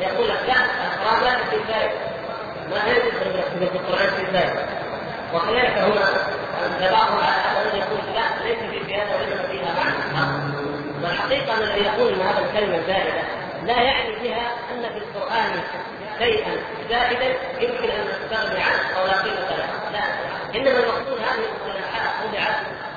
[0.00, 1.94] يقول لك لا القران لا في فائده
[2.70, 4.66] ما هي في القرآن في فائده
[5.34, 10.46] وكذلك هنا بعضهم على ان يقول لا ليس في زياده وليس فيها معنى
[11.02, 13.22] والحقيقة أن الذي يقول إن هذه الكلمة زائده
[13.62, 15.60] لا يعني بها أن في القرآن
[16.18, 16.56] شيئا
[16.90, 17.26] زائدا
[17.60, 19.66] يمكن أن نستغني عنه أو لا قيمة له.
[19.92, 20.04] لا.
[20.54, 21.44] إنما المقصود هذه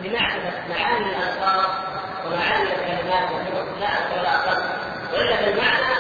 [0.02, 1.66] لمعرفه معاني الالفاظ
[2.26, 3.30] ومعاني الكلمات
[3.80, 4.64] لا أكثر ولا أقل
[5.14, 5.96] وإلا بالمعنى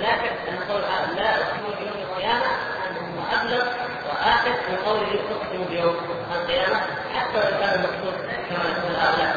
[0.00, 0.82] لا شك أن قول
[1.16, 2.46] لا أقسم بيوم القيامة
[2.90, 3.64] انه أبلغ
[4.08, 5.96] وآخر من قوله أقسم بيوم
[6.34, 6.80] القيامة
[7.14, 8.14] حتى لو كان المقصود
[8.48, 9.36] كما يقول هؤلاء.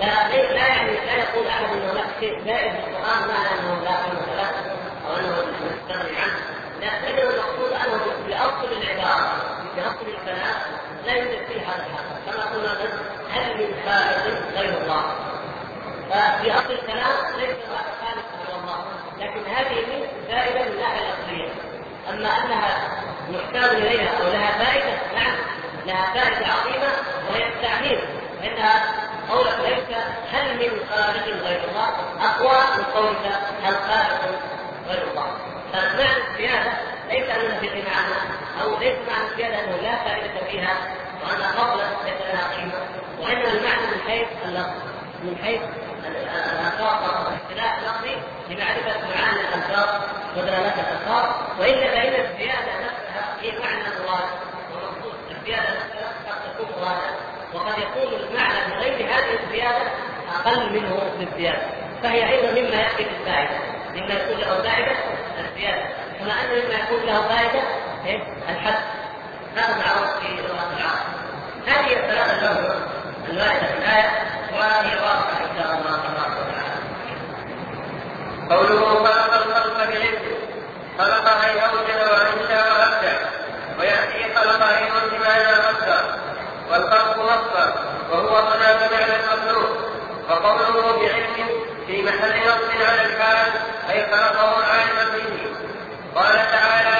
[0.00, 2.44] لا لا يعني لا يقول أحد أنه هناك شيء.
[2.44, 4.50] زائد في القرآن معنى أنه لا قيمه له
[5.08, 6.40] أو أنه نستغني عنه
[6.80, 7.72] لا إنما المقصود
[8.32, 9.32] أصل العبارة
[9.74, 10.75] في أصل الكلام.
[11.06, 12.72] لا يوجد فيه هذا الحال كما قلنا
[13.30, 14.24] هل من خالق
[14.56, 15.02] غير الله.
[16.10, 18.84] ففي أصل الكلام ليس هناك خالق غير الله.
[19.20, 21.48] لكن هذه من زائده من الناحيه الأصلية.
[22.10, 22.88] أما أنها
[23.30, 25.36] محتاج إليها أو لها فائدة نعم
[25.86, 26.92] لها فائدة عظيمة
[27.30, 28.00] وهي التعليم.
[28.42, 28.82] فانها
[29.30, 29.96] قولك ليس
[30.32, 31.88] هل من خالق غير الله
[32.20, 33.26] أقوى من قولك
[33.64, 34.20] هل خالق
[34.88, 35.30] غير الله.
[35.72, 36.72] فمعنى الزياده
[37.10, 38.18] ليس اننا في معنى
[38.62, 40.76] أو ليس معنى الزيادة أنه لا فائدة فيها
[41.22, 42.80] وأن فضلا ليس لها قيمة
[43.20, 44.74] وإنما المعنى من حيث اللفظ
[45.22, 45.60] من حيث
[46.06, 48.16] الالفاظ والاختلاف اللفظي
[48.50, 50.02] لمعرفة معاني الالفاظ
[50.36, 51.24] ودلالات الالفاظ
[51.60, 54.28] والا فان الزيادة نفسها هي معنى مراد
[54.72, 57.10] ومقصود الزيادة نفسها قد تكون مرادا
[57.54, 59.90] وقد يكون المعنى بغير هذه الزيادة
[60.36, 61.62] أقل منه بالزياده
[62.02, 63.75] فهي أيضا مما يأتي بالفائدة.
[63.96, 64.96] مما يكون له فائده
[65.38, 65.86] الزيادة.
[66.18, 67.62] كما أن مما يكون له فائده
[68.06, 68.82] إيه؟ الحد.
[69.56, 71.06] هذا معروف في لغة العرب.
[71.66, 72.76] هذه الثلاثة الأمور
[73.30, 74.10] الوارده في الآية.
[74.52, 76.76] وهي واضحة إن شاء الله تبارك وتعالى.
[78.50, 80.36] قوله خلق الخلق بعلمه
[80.98, 83.18] خلق اي اوجد وانشا وابدع
[83.78, 86.04] ويأتي خلق اي بمعنى مصدر
[86.70, 87.72] والخلق مصدر
[88.10, 89.70] وهو هناك معنى المخلوق.
[90.30, 91.55] وقوله بعلم
[92.06, 93.52] محل نصب على الحال
[93.90, 95.28] أي خلقه عالما به
[96.14, 96.98] قال تعالى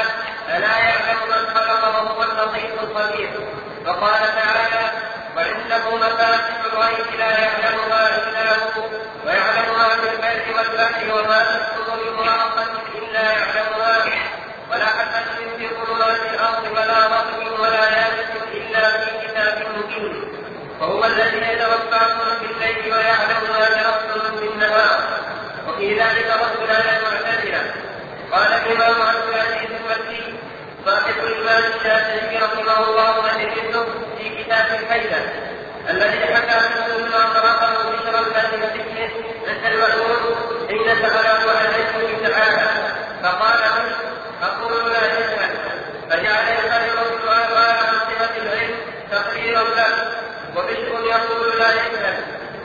[0.49, 3.31] ألا يعلم من خلق وهو اللطيف الخبير.
[3.87, 4.85] وقال تعالى
[5.37, 8.83] وعنده مفاتح الغيب لا يعلمها الا هو
[9.27, 11.41] ويعلم ما في البر والبحر وما
[11.89, 12.67] من ورقه
[12.99, 13.99] إلا يعلمها
[14.71, 20.33] ولا حبة في ظلمات الأرض ولا رطب ولا يابس إلا في كتاب مبين.
[20.81, 23.36] وهو الذي يتوفاكم بالليل ويعلم
[25.87, 27.63] وفي ذلك رد على المعتزلة
[28.33, 30.35] قال الإمام عبد العزيز المكي
[30.87, 33.87] صاحب الإمام الشافعي رحمه الله وجهه
[34.19, 35.33] في كتاب الحيلة
[35.91, 39.11] الذي حكى مسلم ما قرأه بشر الكاتب ذكره
[39.49, 42.71] عند المأمون حين سأله عن علمه تعالى
[43.23, 43.61] فقال
[44.43, 45.51] أقول لا يجهل
[46.11, 48.75] فجعل يكرر السؤال عن صفة العلم
[49.13, 50.13] تقريرا له
[50.57, 52.17] وبشر يقول لا يجهل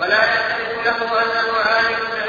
[0.02, 2.21] ولا يعترف له أنه عالم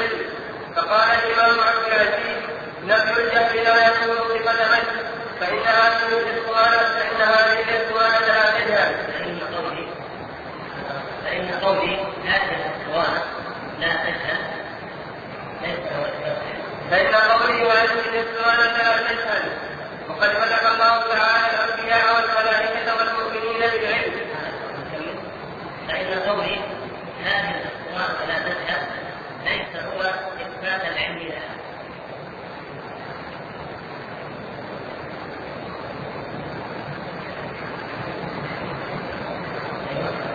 [0.75, 2.43] فقال الإمام عبد العزيز
[2.83, 5.03] نفي الجهل لا يكون صفة علم
[5.39, 8.95] فإن هذه الإخوان فإن هذه الإخوان لا تجهل.
[11.23, 11.95] فإن قولي
[13.79, 14.43] لا تجهل
[15.61, 16.05] ليس هو
[16.91, 19.51] فإن قولي وهذه الإخوان لا تجهل.
[20.09, 24.13] وقد مدح الله تعالى الأنبياء والملائكة والمؤمنين بالعلم.
[25.87, 26.59] فإن قولي
[27.25, 28.83] هذه الإخوان لا تجهل
[29.45, 30.32] ليس هو
[30.67, 31.53] العلم لها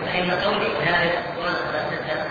[0.05, 2.27] فإن قولي هذه الأسطوانة لا تذهب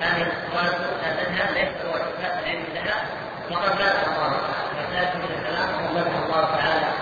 [0.00, 3.04] هذه الأسطوانة لا تذهب ليس هو إثبات العلم لها
[3.50, 4.32] وقد مدح الله
[4.72, 6.92] فساد من الكلام وقد مدح الله تعالى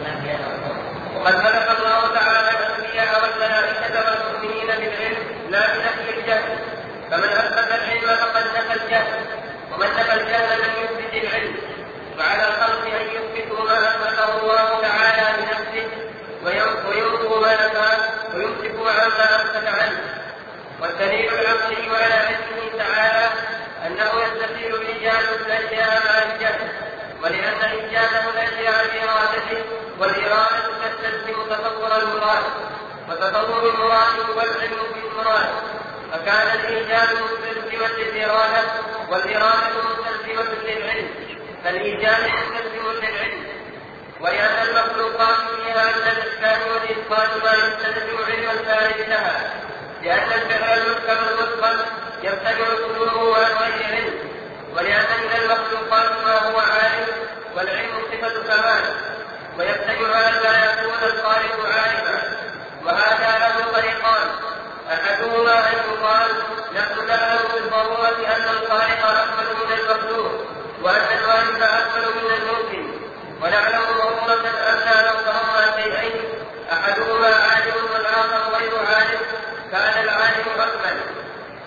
[0.00, 0.40] الأنبياء
[1.16, 6.58] وقد مدح الله تعالى الأنبياء والملائكة والمؤمنين بالعلم لا بنفي الجهل
[7.10, 9.20] فمن أثبت العلم فقد نفى الجهل
[9.72, 11.54] ومن نفى الجهل لم يثبت العلم
[12.18, 15.88] وعلى الخلق أن يثبتوا ما أثبته الله تعالى بنفسه
[16.44, 17.98] وينكروا ما نفاه
[18.34, 20.00] ويمسكوا عما أمسك عنه
[21.70, 23.30] والدليل العقلي على علمه تعالى
[23.86, 26.68] أنه يستحيل إيجاد الأشياء مع الجهل
[27.22, 29.64] ولأن إيجاده الأشياء بإرادته
[29.98, 32.44] والإرادة تستلزم تصور المراد
[33.08, 35.48] وتصور المراد هو العلم بالمراد.
[36.12, 38.62] فكان الإيجاد مستلزما للإرادة
[39.10, 41.08] والإرادة مستلزمة للعلم
[41.64, 43.44] فالإيجاد مستلزم للعلم.
[44.20, 49.69] ولأن المخلوقات فيها من الإحكام والإتقان ما يستلزم علم الخارج لها.
[50.02, 51.78] لأن الفعل المحكم المتقن
[52.22, 54.14] يرتفع صدوره عن غير علم
[54.76, 57.06] ولأن من المخلوقات ما هو عالم
[57.56, 58.84] والعلم صفة كمال
[59.58, 62.22] ويمتنع ألا يكون الخالق عالما.
[62.84, 64.28] وهذا له طريقان.
[64.92, 66.30] أحدهما أن يقال
[66.74, 70.32] نحن نعلم بالضرورة أن الخالق أكمل من المخلوق
[70.82, 72.92] وأن الوالد أكمل من الممكن
[73.42, 73.82] ونعلم
[79.72, 81.00] كان العالم أكمل.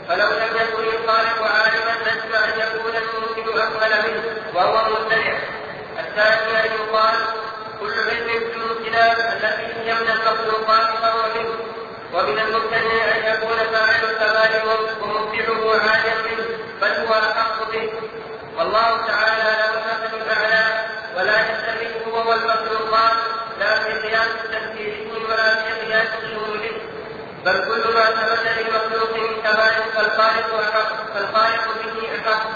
[0.09, 4.23] فلو لم يكن الخالق عالما لزم أن يكون الممكن أكمل منه
[4.55, 5.37] وهو مبتدع
[5.99, 7.25] الثاني أن يقال
[7.79, 11.55] كل علم في الامتنان التي هي من المخلوقات فهو منه
[12.13, 17.89] ومن الممتنع أن يكون فاعل الكمال ومبدعه عاليا منه بل هو أحق به.
[18.57, 20.85] والله تعالى له المثل الاعلى
[21.17, 23.17] ولا يستفيد هو والمخلوقات
[23.59, 26.07] لا في قياس تفكيره ولا في قياس
[27.45, 32.47] بل كل ما ثبت للمخلوق من كمال فالخالق احق فالخالق به أحق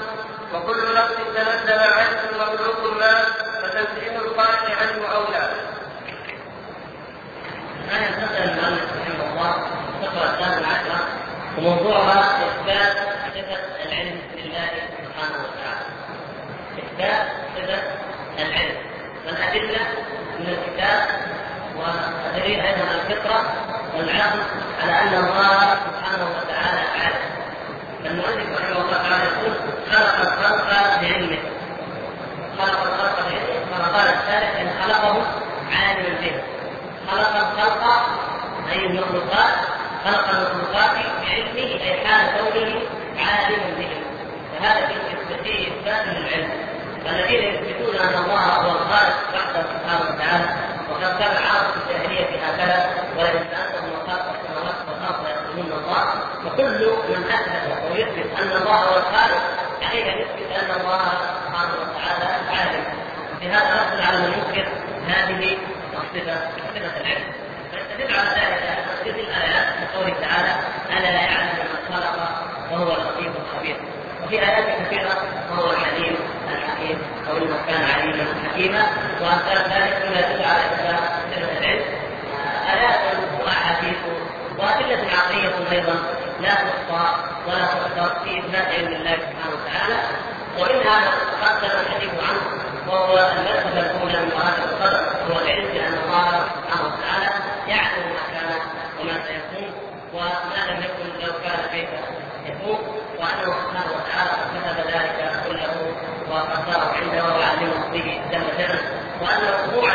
[0.54, 3.26] وكل نقص تنزل عنه مخلوق ما
[3.64, 5.08] فتنزيه الخالق عنه.
[7.90, 9.56] هذا المسألة المؤلف رحمه الله
[10.04, 11.08] الفقرة الثامنة عشرة
[11.58, 12.98] وموضوعها إثبات
[13.36, 15.86] صفة العلم لله سبحانه وتعالى.
[16.78, 17.82] إثبات صفة
[18.40, 18.78] العلم
[19.26, 19.88] والأدلة
[20.40, 21.08] من الكتاب
[21.76, 23.67] ودليل أيضا الفطرة
[23.98, 24.40] والعقل
[24.82, 27.24] على أن الله سبحانه وتعالى عالم.
[28.04, 29.54] فالمؤلف رحمه الله تعالى يقول
[29.92, 31.38] خلق الخلق بعلمه.
[32.60, 35.24] خلق الخلق بعلمه كما قال الثالث إن خلقه
[35.72, 36.42] عالما به.
[37.12, 37.84] خلق الخلق
[38.72, 39.54] أي المخلوقات
[40.06, 42.82] خلق المخلوقات بعلمه أي حال كونه
[43.20, 44.02] عالما بهم
[44.60, 44.88] فهذا
[45.44, 46.50] فيه إثبات للعلم
[47.06, 50.56] فالذين يثبتون أن الله هو الخالق وحده سبحانه وتعالى
[50.92, 53.77] وقد كان العرب في الجاهلية هكذا ولئن السماوات
[55.58, 56.06] يقولون الله
[56.46, 59.42] وكل من أثبت ويثبت أن الله هو الخالق.
[59.82, 61.02] عليه أن يثبت أن الله
[61.46, 62.84] سبحانه وتعالى عالم
[63.42, 64.68] بهذا نصل على من ينكر
[65.08, 65.58] هذه
[65.94, 66.40] الصفة
[66.76, 67.32] صفة العلم.
[67.72, 70.56] فيستدل على ذلك في الآيات كقوله تعالى
[70.90, 72.16] ألا لا يعلم من خلق
[72.72, 73.78] وهو اللطيف الخبير
[74.26, 76.16] وفي آيات كثيرة وهو الحليم
[76.54, 78.84] الحكيم أو إنه كان عليما حكيما
[79.22, 81.00] وأمثال ذلك مما على إثبات
[81.36, 81.86] صفة العلم.
[82.74, 83.00] آيات
[83.42, 83.98] وأحاديث
[84.68, 85.96] وأدلة عقلية أيضا
[86.42, 87.16] لا تحصى
[87.48, 89.98] ولا تحصى في إثبات علم الله سبحانه وتعالى.
[90.60, 92.42] ومنها ما تقدم الحديث عنه
[92.88, 97.30] وهو المرتبة الأولى من مراتب القدر هو العلم بأن الله سبحانه وتعالى
[97.68, 98.60] يعلم ما كان
[99.00, 99.72] وما سيكون
[100.14, 101.90] وما لم يكن لو كان كيف
[102.46, 102.80] يكون
[103.20, 105.92] وأنه سبحانه وتعالى كتب ذلك كله
[106.32, 108.82] وقدره عنده وعلمه به جل جلاله
[109.22, 109.90] وأن وقوع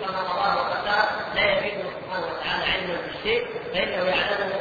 [0.00, 4.60] كما الله وقدره لا يفيده سبحانه وتعالى علما بالشيء فإنه يعلمه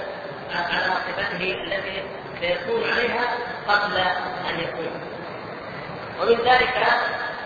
[0.55, 2.03] على صفته التي
[2.39, 3.27] سيكون عليها
[3.67, 3.97] قبل
[4.49, 5.01] أن يكون.
[6.21, 6.87] ومن ذلك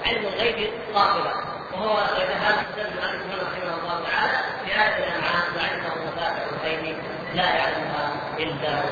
[0.06, 1.34] علم الغيب قاطبة
[1.74, 6.98] وهو هذا استدل المؤلف هنا رحمه الله تعالى في آية الأنعام وعنده مفاتح الغيب
[7.34, 8.90] لا يعلمها إلا هو.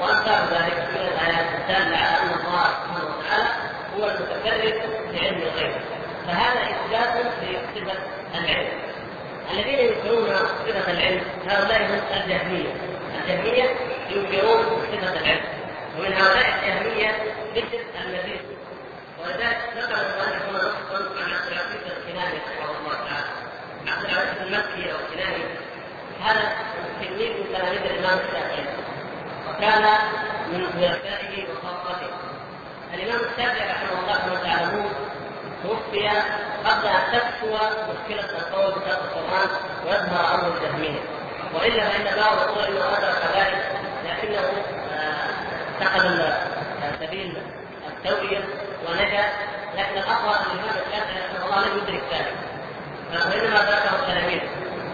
[0.00, 3.48] وأمثال ذلك من الآيات الدالة على أن الله سبحانه وتعالى
[3.96, 5.74] هو المتفرد بعلم الغيب.
[6.26, 7.98] فهذا إثبات لصفة
[8.34, 8.91] العلم.
[9.52, 10.26] الذين ينكرون
[10.66, 12.72] صفة العلم هؤلاء هم الجهمية
[13.20, 13.76] الجهمية
[14.10, 15.44] ينكرون صفة العلم
[15.98, 17.16] ومن هؤلاء الجهمية
[17.56, 18.40] مثل المزيد
[19.20, 23.30] ولذلك ذكر المؤلف هنا نصا عن عبد العزيز الكناني رحمه الله تعالى.
[23.88, 25.44] عبد العزيز المكي أو الكناني
[26.24, 26.52] هذا
[27.00, 28.64] تلميذ من تلاميذ الإمام الشافعي
[29.48, 29.82] وكان
[30.52, 32.10] من خلفائه وخاصته.
[32.94, 34.92] الإمام الشافعي رحمه الله كما تعلمون
[35.62, 36.08] توفي
[36.64, 37.54] قبل أن تكسو
[37.92, 39.48] مشكلة القول بكتاب القرآن
[39.86, 41.00] ويظهر أمر الجهمية.
[41.54, 43.64] وإلا فإن بعض يقول انه أدرك ذلك
[44.04, 44.52] لكنه
[45.80, 46.32] اتخذ
[47.00, 47.36] سبيل
[47.88, 48.44] التوعيه
[48.88, 49.24] ونجا.
[49.76, 52.52] لكن الاقوى ان الامام الشافعي رحمه الله لم يدرك ذلك.
[53.12, 54.40] وانما ذاكره التلاميذ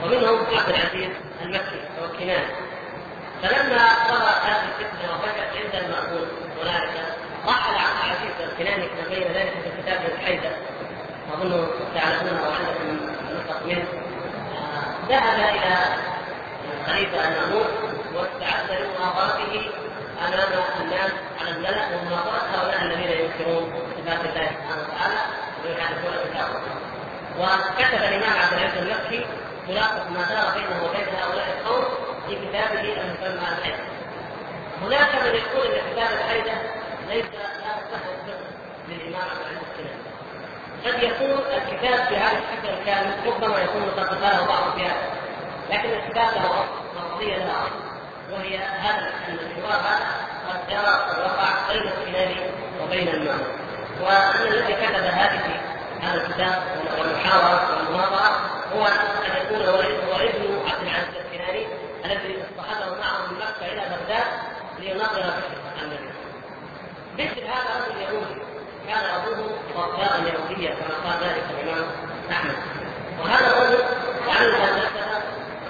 [0.02, 1.10] ومنهم عبد العزيز
[1.42, 2.44] المكي أو كنان
[3.42, 6.28] فلما قرأ هذه الفتنة وفشت عند المأمون
[6.62, 10.50] هنالك رحل عبد العزيز الكناني كما بين ذلك في كتابه الحيدة
[11.34, 13.84] أظن تعلمونه أو عندكم نسخ منه
[15.08, 15.76] ذهب إلى
[16.80, 17.66] الخليفه المأمون
[18.14, 19.70] واستعد لمناظرته
[20.28, 20.48] أمام
[20.80, 21.10] الناس
[21.40, 25.20] على الملأ ومناظره هؤلاء الذين ينكرون صفات الله سبحانه وتعالى
[25.64, 26.60] ويحدثون كتابه.
[27.38, 29.26] وكتب الإمام عبد العزيز المكي
[29.68, 31.84] خلاصه ما دار بينه وبين هؤلاء القوم
[32.28, 33.84] في كتابه المسمى الحيدة
[34.82, 36.52] هناك من يقول إن كتاب الحيدة
[37.08, 38.04] ليس لا تصح
[38.88, 39.98] للامام العزيز السلام
[40.86, 44.96] قد يكون الكتاب بهذا الشكل الكامل ربما يكون قد بعض الفئات
[45.70, 47.70] لكن الكتاب له أصل نظريه لها
[48.32, 50.06] وهي هذا ان الحوار هذا
[50.48, 52.50] قد جرى قد وقع بين الكلاب
[52.82, 53.42] وبين المعنى
[54.02, 55.60] وأن الذي كتب هذه
[56.02, 56.62] هذا الكتاب
[56.98, 58.40] والمحاورة والمناظرة
[58.74, 61.66] هو أن يكون هو ابن عبد العزيز الكناني
[62.04, 64.26] الذي اصطحبه معه من مكة إلى بغداد
[64.78, 65.34] ليناظر
[65.82, 66.07] النبي.
[67.18, 68.40] بشر هذا رجل يهودي
[68.88, 71.86] كان أبوه صفاء يهوديا كما قال ذلك الإمام
[72.30, 72.54] أحمد.
[73.20, 73.84] وهذا الرجل
[74.26, 75.22] تعلم الفلسفة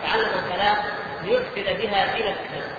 [0.03, 0.77] تعلم الكلام
[1.23, 2.73] ليفسد بها دين الإسلام.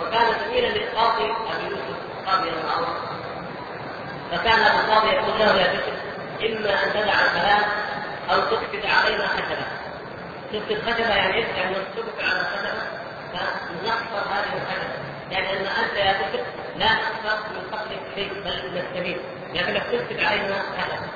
[0.00, 2.96] وكان زميلا للقاضي أبي يوسف القاضي المعروف.
[4.32, 5.92] فكان القاضي يقول له يا بشر
[6.46, 7.62] إما أن تدع الكلام
[8.30, 9.66] أو تفسد علينا خشبة.
[10.52, 12.72] تفسد خشبة يعني إيش؟ يعني نصبك على خشبة
[13.32, 15.02] فنحفر هذه الخشبة.
[15.30, 19.16] يعني أن أنت يا بشر لا تخسر من قتلك شيء بل نستفيد
[19.54, 21.06] لكنك تفسد علينا خشبة.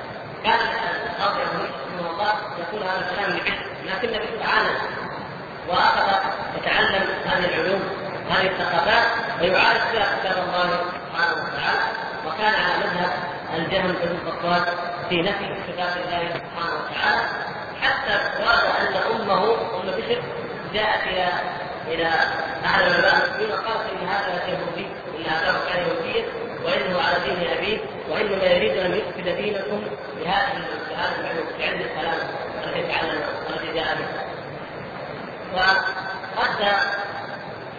[0.43, 0.59] كان
[1.05, 4.77] القاضي أبو يوسف رحمه الله يقول هذا الكلام لبشر لكن بشر عانى
[5.67, 6.07] وأخذ
[6.57, 7.81] يتعلم هذه العلوم
[8.29, 9.07] هذه الثقافات
[9.41, 10.69] ويعالج فيها كتاب الله
[11.09, 11.87] سبحانه وتعالى
[12.27, 13.11] وكان على مذهب
[13.55, 14.63] الجهم بن الخطاب
[15.09, 17.27] في نفي صفات الله سبحانه وتعالى
[17.81, 20.21] حتى ورد أن أمه أم بشر
[20.73, 21.29] جاءت إلى
[21.87, 22.09] إلى
[22.65, 24.87] أحد العلماء المسلمين وقالت ان هذا يهودي
[25.17, 26.25] إن هذا كان يهوديا
[26.65, 29.81] وإنه على دين أبيه وإنما يريد أن يفسد دينكم
[30.19, 30.53] بهذه
[30.89, 32.19] بهذا العلم بعلم الكلام
[32.63, 34.07] الذي تعلم الذي جاء به.
[36.37, 36.65] ورد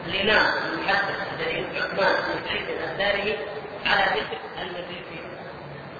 [0.06, 3.36] الإمام المحدث الذي عثمان بن سعيد الأنصاري
[3.86, 5.24] على ذكر المدرسين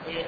[0.07, 0.25] في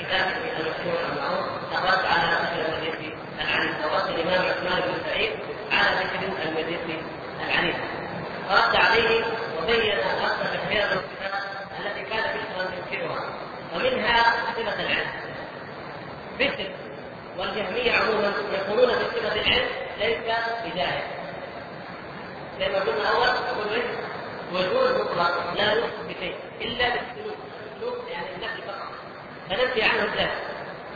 [0.00, 5.32] كتابه المشهور المعروف الرد على ذكر المدرسي العنيف ورد الإمام عثمان بن سعيد
[5.72, 7.02] على ذكر المدرسي
[7.48, 7.76] العنيف.
[8.50, 9.24] رد عليه
[9.62, 11.42] وبين رد تكفير الصفات
[11.80, 13.32] التي كان بشرا ينكرها
[13.74, 15.10] ومنها صفة العلم
[16.38, 16.70] بشر
[17.38, 20.18] والجهمية عموما يقولون بصفة العلم ليس
[20.64, 21.02] بجاهل.
[22.58, 23.82] زي ما قلنا أول يقول إيه؟
[24.52, 27.36] وجود مطلق لا يوصف بشيء إلا بالسلوك،
[27.66, 28.92] السلوك يعني النفي فقط.
[29.50, 30.38] فننفي عنه الجهل.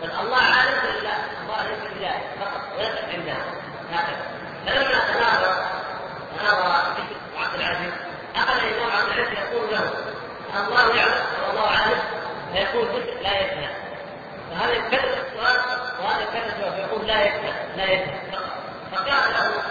[0.03, 3.45] بل الله عالم ولا الله ليس بجاهل فقط ويقف عندها
[3.93, 4.27] هكذا.
[4.67, 5.55] فلما تناظر
[6.39, 8.06] تناظر بشر وعبد العزيز
[8.37, 9.91] أخذ الإمام عبد العزيز يقول له
[10.67, 11.99] الله يعلم والله عالم؟
[12.53, 13.69] فيقول بشر لا يفهم.
[14.51, 15.57] فهذا يكرر السؤال
[16.01, 18.19] وهذا يكرر الجواب يقول لا يفهم لا يفهم
[18.93, 19.63] فقال له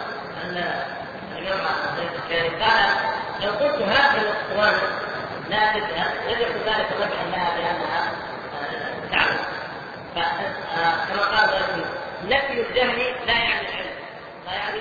[1.37, 1.65] الإمام
[1.97, 2.89] الشافعي قال
[3.41, 4.81] لو قلت هذه الاسطوانه
[5.49, 8.11] لا تذهب لم يكن ذلك نفعا لها لأنها
[9.11, 9.39] تعلم.
[11.07, 11.49] كما قال
[12.23, 12.97] نفي الجهل
[13.27, 13.95] لا يعني العلم
[14.45, 14.79] لا يعني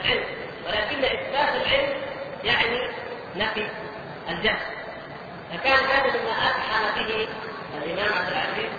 [0.00, 0.24] العلم
[0.66, 1.92] ولكن إثبات العلم
[2.44, 2.88] يعني
[3.36, 3.68] نفي
[4.28, 4.58] الجهل.
[5.52, 7.28] فكان هذا مما أفحم به
[7.78, 8.70] الإمام عبد العزيز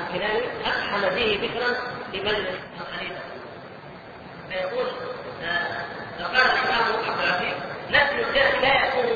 [0.00, 1.74] الكناني أفحم به بكرا
[2.12, 3.20] في مجلس الخليفة.
[4.50, 4.86] فيقول
[6.20, 7.54] لو قال الإمام عبد العزيز
[7.90, 9.06] نفي الجهل لا يكون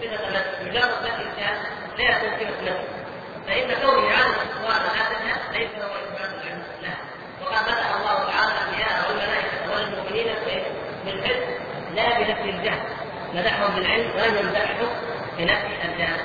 [0.00, 1.58] صفه نفي مجرد نفي الجهل
[1.98, 3.00] لا يكون صفه نفي
[3.46, 6.96] فإن كونه الاسوار لا تجهل ليس هو اثبات العلم له.
[7.42, 10.28] وقد بدا الله تعالى الانبياء والملائكه والمؤمنين
[11.04, 11.54] بالعلم
[11.94, 12.82] لا بنفي الجهل.
[13.34, 14.88] مدحهم بالعلم ولم يمدحهم
[15.38, 16.20] بنفي الجهل.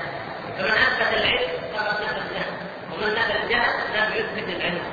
[0.58, 2.53] فمن اثبت العلم فقد نفى الجهل.
[2.91, 4.86] ومن نفى الجهل لم يثبت العلم.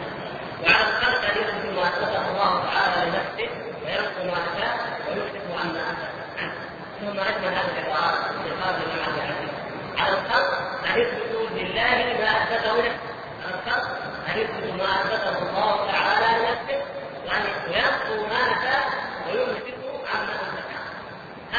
[0.63, 3.49] وعلى الخلق أن يثبت ما اثبته الله تعالى لنفسه
[3.85, 4.77] وينقل ما نفاه
[5.09, 6.55] ويثبت عما اثبت عنه.
[7.01, 9.51] ثم اجمل هذه العبارات في قال الامام العزيز
[9.99, 10.51] على الخلق
[10.87, 13.13] أن يثبتوا لله ما اثبته نفسه
[13.45, 13.89] على الخلق
[14.29, 16.83] أن يثبتوا ما اثبته الله تعالى لنفسه.
[17.27, 18.85] وان ينقلوا ما نفاه
[19.27, 20.69] ويمسكوا عما اثبت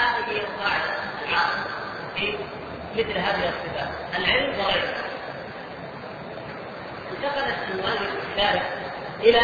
[0.04, 0.94] هذه هي القاعدة
[1.28, 1.66] العامه
[2.16, 2.38] في
[2.96, 3.90] مثل هذه الصفات.
[4.18, 4.94] العلم وغيره
[7.12, 8.64] انتقل المؤلف الثالث
[9.20, 9.42] إلى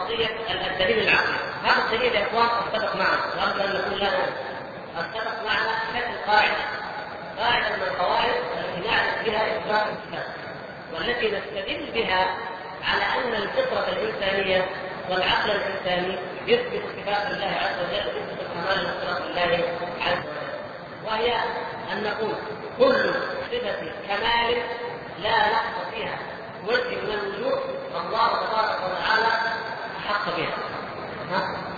[0.00, 0.28] قضية
[0.70, 1.50] الدليل العقلي.
[1.64, 4.26] هذا الدليل يا إخوان أتفق معنا وأرجو أن نكون له
[4.98, 6.56] أتفق معنا شكل قاعدة
[7.38, 10.26] قاعدة من القواعد التي نعرف بها إثبات الصفات
[10.94, 12.26] والتي نستدل بها
[12.84, 14.66] على أن الفطرة الإنسانية
[15.08, 19.64] والعقل الإنساني يثبت صفات الله عز وجل يثبت كمال صفات الله
[20.00, 20.50] عز وجل.
[21.06, 21.34] وهي
[21.92, 22.34] أن نقول
[22.78, 23.14] كل
[23.52, 24.62] صفة كمال
[25.22, 26.18] لا نقص فيها
[26.66, 27.58] وجه من الوجوه
[27.96, 29.32] الله تبارك وتعالى
[29.98, 30.54] أحق بها.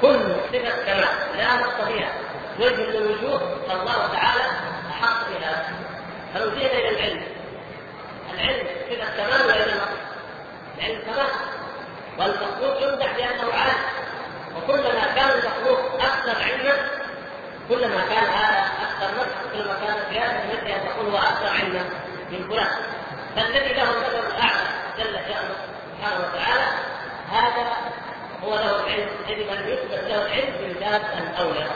[0.01, 2.13] كل صفة كمال لا نقص فيها
[2.61, 3.41] وجه من الوجوه
[3.73, 4.43] الله تعالى
[4.91, 5.73] أحق بها.
[6.35, 7.23] فلو جئنا إلى العلم؟
[8.35, 9.99] العلم صفة كمال ولا نقص؟
[10.79, 11.27] العلم كمال
[12.19, 13.83] والمخلوق يمدح بأنه عالم
[14.57, 16.77] وكلما كان المخلوق أكثر علما
[17.69, 21.85] كلما كان هذا أكثر نفس كلما كان زيادة مثل أن تقول هو أكثر علما
[22.31, 22.69] من فلان.
[23.37, 25.55] فالذي له المثل الأعلى جل شأنه
[25.99, 26.67] سبحانه وتعالى
[27.33, 27.67] هذا
[28.45, 29.09] هو له العلم.
[29.29, 31.67] يجب ان يثبت له العلم من باب الأولى.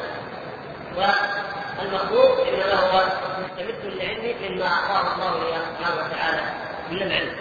[0.96, 3.04] والمخلوق انما هو
[3.42, 6.42] مستمد للعلم مما أعطاه الله اياه سبحانه وتعالى
[6.90, 7.36] من العلم.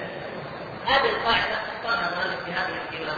[0.85, 3.15] هذه القاعدة اختارها المؤلف في هذه الكلمة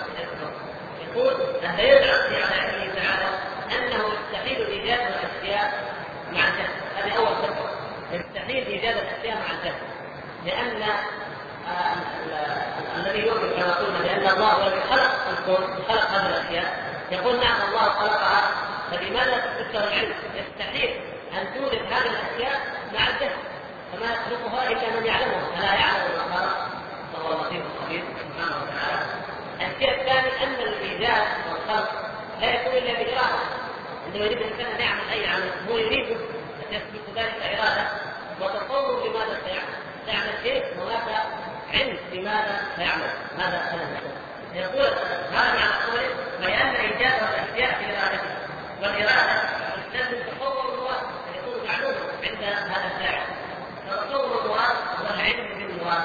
[1.02, 3.30] يقول الدليل على علمه تعالى
[3.78, 5.94] أنه يستحيل إيجاد الأشياء
[6.32, 7.70] مع الجهل؟ هذه أول خطوة.
[8.12, 9.82] يستحيل إيجاد الأشياء مع الجهل.
[10.46, 10.82] لأن
[11.68, 11.96] آه،
[12.98, 16.80] الذي يؤمن كما قلنا بأن الله هو الذي خلق الكون خلق هذه الأشياء.
[17.12, 18.52] يقول نعم الله خلقها.
[18.92, 21.02] فلماذا تذكر العلم؟ يستحيل
[21.34, 22.62] أن توجد هذه الأشياء
[22.94, 23.38] مع الجهل.
[23.94, 25.56] فما يخلقها إلا من يعلمها.
[25.56, 26.68] فلا يعلم ما خلق
[27.14, 28.04] وهو اللطيف الخبير.
[28.38, 29.06] سبحانه وتعالى
[29.62, 31.90] الشيء الثاني أن الايجاد والخلق
[32.42, 33.40] لا يكون إلا بإرادة.
[34.06, 37.88] عندما يريد الانسان ان يعمل أي عمل هو يريد أن يسبق ذلك إرادة
[38.42, 39.74] وتصور لماذا سيعمل؟
[40.06, 41.26] سيعمل شيء هناك
[41.74, 44.12] علم لماذا سيعمل؟ ماذا سيعمل؟
[44.54, 44.94] يقول
[45.32, 46.10] هذا معنى قوله
[46.40, 48.36] بيان ايجاد الاشياء بارادته
[48.82, 49.42] والإرادة
[49.76, 51.04] تستلزم تصور المراد
[51.36, 53.26] يكون معلوما عند هذا الشاعر
[53.90, 56.04] فتصور المراد هو العلم بالمراد.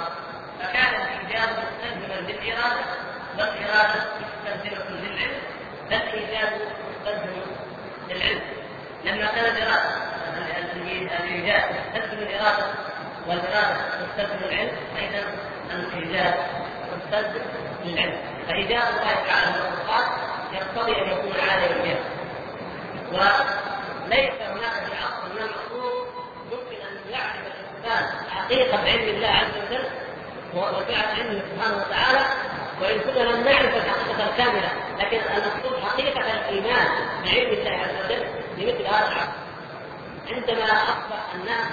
[0.60, 2.84] فكان الايجاد مستلزما للاراده
[3.38, 5.40] والاراده مستلزمة للعلم
[5.90, 6.52] فالايجاد
[6.90, 7.32] مستلزم
[8.08, 8.40] للعلم
[9.04, 10.02] لما كان الإرادة
[11.18, 11.64] الإيجاد
[11.94, 12.66] مستلزم الاراده
[13.26, 15.24] والإرادة مستلزم العلم فإذا
[15.70, 16.34] الإيجاد
[16.96, 17.40] مستلزم
[17.84, 18.18] للعلم
[18.48, 20.06] فإيجاد الله تعالى المخلوقات
[20.52, 21.98] يقتضي أن يكون عالما بها
[23.12, 26.06] وليس هناك في عصر من المخلوق
[26.52, 30.01] يمكن أن يعرف الإنسان حقيقة علم الله عز وجل
[30.54, 32.26] وسعة علمه سبحانه وتعالى
[32.80, 36.86] وإن كنا لم نعرف الحقيقة الكاملة لكن المقصود حقيقة الإيمان
[37.24, 38.26] بعلم الله عز وجل
[38.58, 39.32] لمثل هذا العصر.
[40.30, 41.66] عندما أصبح الناس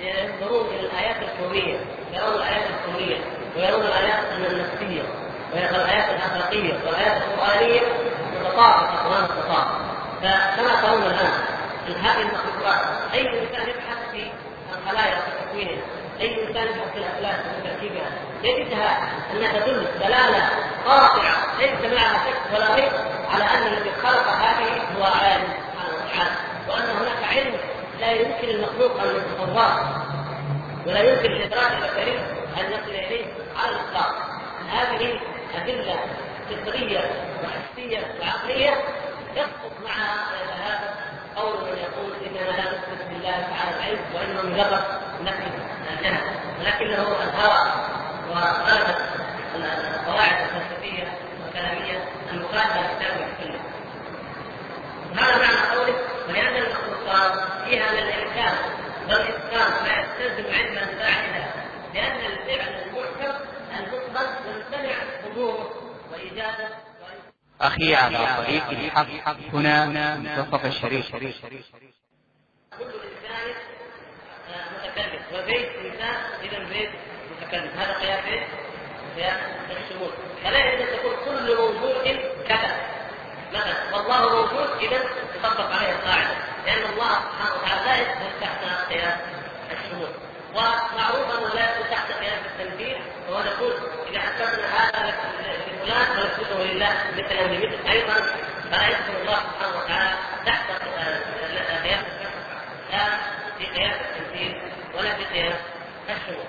[0.00, 1.78] ينظرون إلى الآيات الكونية
[2.12, 3.18] يرون الآيات الكونية
[3.56, 5.02] ويرون الآيات النفسية
[5.52, 7.80] والآيات الأخلاقية والآيات القرآنية
[8.40, 9.80] متطابقة تمام التطابق
[10.22, 11.32] فكما ترون الآن
[11.88, 14.30] ان هذه المخلوقات أي إنسان يبحث في
[14.78, 15.16] الخلايا
[15.52, 15.80] في
[16.20, 18.10] أي إنسان يبحث في الأفلاك في تركيبها
[18.42, 20.48] يجدها أنها تدل دلالة
[20.86, 22.92] قاطعة ليس معها شك ولا ريب
[23.30, 26.30] على أن الذي خلق هذه هو عالم سبحانه وتعالى.
[26.68, 27.56] وأن هناك علم
[28.00, 30.06] لا يمكن المخلوق أن يتصوره.
[30.86, 32.18] ولا يمكن الإدراك البشري
[32.60, 34.14] أن يصل إليه على الإطلاق.
[34.72, 35.20] هذه
[35.54, 35.96] أدلة
[36.50, 37.10] فطرية
[37.44, 38.74] وحسية وعقلية
[39.36, 40.94] يسقط معها هذا
[41.36, 45.46] قول من يقول إننا لا نثبت بالله تعالى العلم وانه مجرد نفي
[45.90, 46.22] الجهل
[46.60, 47.72] ولكنه الهوى
[48.30, 48.98] وغلبت
[49.54, 53.60] القواعد الفلسفية والكلامية المخالفه للكتاب والسنة.
[55.14, 55.94] هذا معنى قوله
[56.28, 57.32] ولان المخلوقات
[57.64, 58.54] فيها من الإمكان
[59.08, 61.44] والاتقان ما يستلزم علما فاعلا
[61.94, 63.44] لأن الفعل المحكم
[63.78, 64.94] المطلق يمتنع
[65.24, 65.70] حضوره
[66.12, 66.68] وايجاده
[67.60, 71.26] أخي على طريق الحق هنا منتصف الشريف كل
[72.84, 73.54] إنسان
[74.74, 75.22] متكلم.
[75.34, 76.90] وبيت انسان اذا بيت
[77.30, 77.70] متكلم.
[77.78, 78.42] هذا قياس إيش؟
[79.16, 79.38] قياس
[79.70, 80.12] الشمول.
[80.44, 82.76] فلا أن تقول كل موجود كذا.
[83.52, 84.98] مثلا والله موجود إذا
[85.34, 86.36] تطبق عليه القاعدة.
[86.66, 89.18] لأن الله سبحانه وتعالى لا يدخل تحت قياس
[89.72, 90.08] الشمول.
[90.54, 92.96] ومعروف أنه لا يدخل تحت قياس التنفيذ
[93.28, 93.72] وهو نقول
[94.10, 95.14] إذا حسبنا هذا
[95.68, 98.14] لفلان فنسبته لله مثلا لمثل أيضا
[98.70, 100.70] فلا يدخل الله سبحانه وتعالى تحت
[101.84, 102.04] قياس
[102.90, 103.06] لا
[103.58, 104.29] في قياس التنفيذ
[105.00, 105.24] ولا في
[106.08, 106.44] الشمول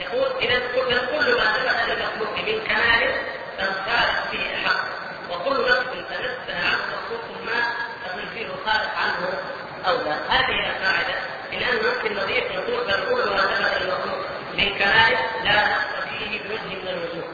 [0.00, 3.14] يقول إذا كل ما ثبت للمخلوق من كمال
[3.58, 4.84] فالخالق فيه حق
[5.30, 7.62] وكل نفس تنزه عنه مخلوق ما
[8.04, 9.38] فمن فيه الخالق عنه
[9.86, 11.14] اولى هذه القاعدة.
[11.52, 14.18] انه يمكن نضيف نقول بل كل ما ثبت للمخلوق
[14.54, 17.24] من كمال لا نقص فيه بوجه من الوجوه.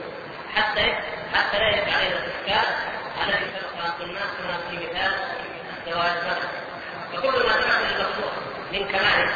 [0.57, 0.95] حتى
[1.35, 2.75] حتى لا يجعل علينا الاشكال
[3.25, 5.13] الذي سبق ان قلناه كما في مثال
[5.87, 6.17] الزواج.
[6.17, 6.61] مثلا
[7.15, 8.40] وكل ما ثبت للمخلوق
[8.73, 9.29] من كمال.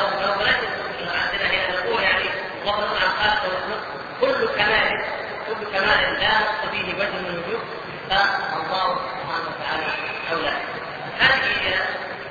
[0.00, 0.68] أو أو ولكن
[1.00, 2.24] عندنا هنا نقول يعني
[2.66, 5.04] وفضل عن خالق المخلوق كل كمال
[5.46, 7.60] كل كمال لا نقص فيه وجه من الوجوه
[8.10, 9.92] فالله سبحانه وتعالى
[10.32, 10.52] أولى.
[11.18, 11.74] هذه هي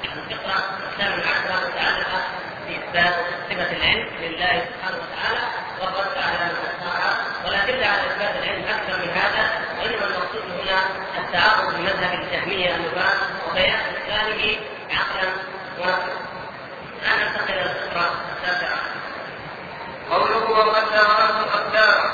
[0.03, 2.21] الفقره الثامنه عشره المتعلقة
[2.67, 3.15] باثبات
[3.49, 5.41] صفة العلم لله سبحانه وتعالى
[5.81, 10.81] والرد على من اثناها ولا على إثبات العلم أكثر من هذا وإنما المقصود هنا
[11.19, 13.17] التعاقب بمذهب الجهميه النبات
[13.49, 14.57] وبيان إسلامه
[15.79, 18.79] الان ننتقل إلى الفقره التاسعه
[20.11, 22.13] قوله وقدره تقديرا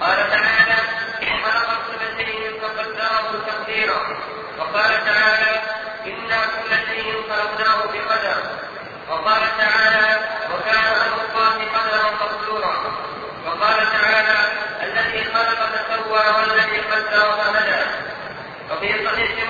[0.00, 0.76] قال تعالى
[1.20, 4.00] كل شيء فقدره تقديرا
[4.58, 5.60] وقال تعالى
[6.06, 8.42] أنا كل شيء خلقناه بقدر
[9.10, 10.20] وقال تعالى
[10.54, 12.74] وكان أمر الله قدرا مقدورا
[13.46, 14.38] وقال تعالى
[14.82, 15.58] الذي خلق
[15.88, 17.82] فسوى والذي قدر فهدى
[18.70, 19.41] وفي صحيح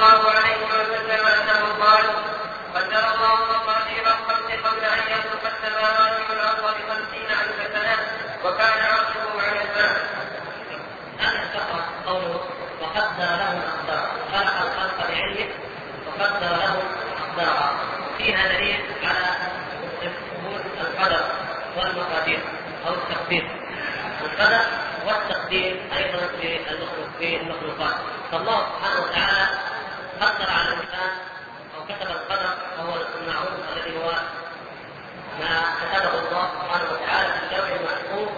[0.00, 2.04] الله عليه وسلم أنه قال
[2.74, 7.96] قدر الله مقادير الخلق قبل أن يخلق السماوات والأرض بخمسين ألف سنة
[8.44, 9.96] وكان عرشه على الماء.
[11.20, 12.40] أنا تقرا قوله
[12.80, 15.48] وقدر لهم أقدارا خلق الخلق بعلمه
[16.06, 16.82] وقدر لهم
[17.22, 17.78] أقدارا
[18.18, 19.26] فيها دليل على
[20.00, 21.24] ثبوت القدر
[21.76, 22.40] والمقادير
[22.86, 23.50] أو التقدير
[24.24, 24.60] القدر
[25.06, 26.18] والتقدير أيضا
[27.18, 27.94] في المخلوقات.
[28.32, 29.48] فالله سبحانه وتعالى
[30.20, 31.10] قدر على الإنسان
[31.76, 34.10] أو كتب القدر وهو المعروف الذي هو
[35.40, 38.28] ما كتبه الله سبحانه وتعالى في اللوح المحفوظ.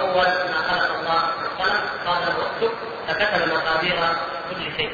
[0.00, 2.72] أول ما خلق الله القلم قال له اكتب
[3.08, 3.98] فكتب مقادير
[4.50, 4.92] كل شيء.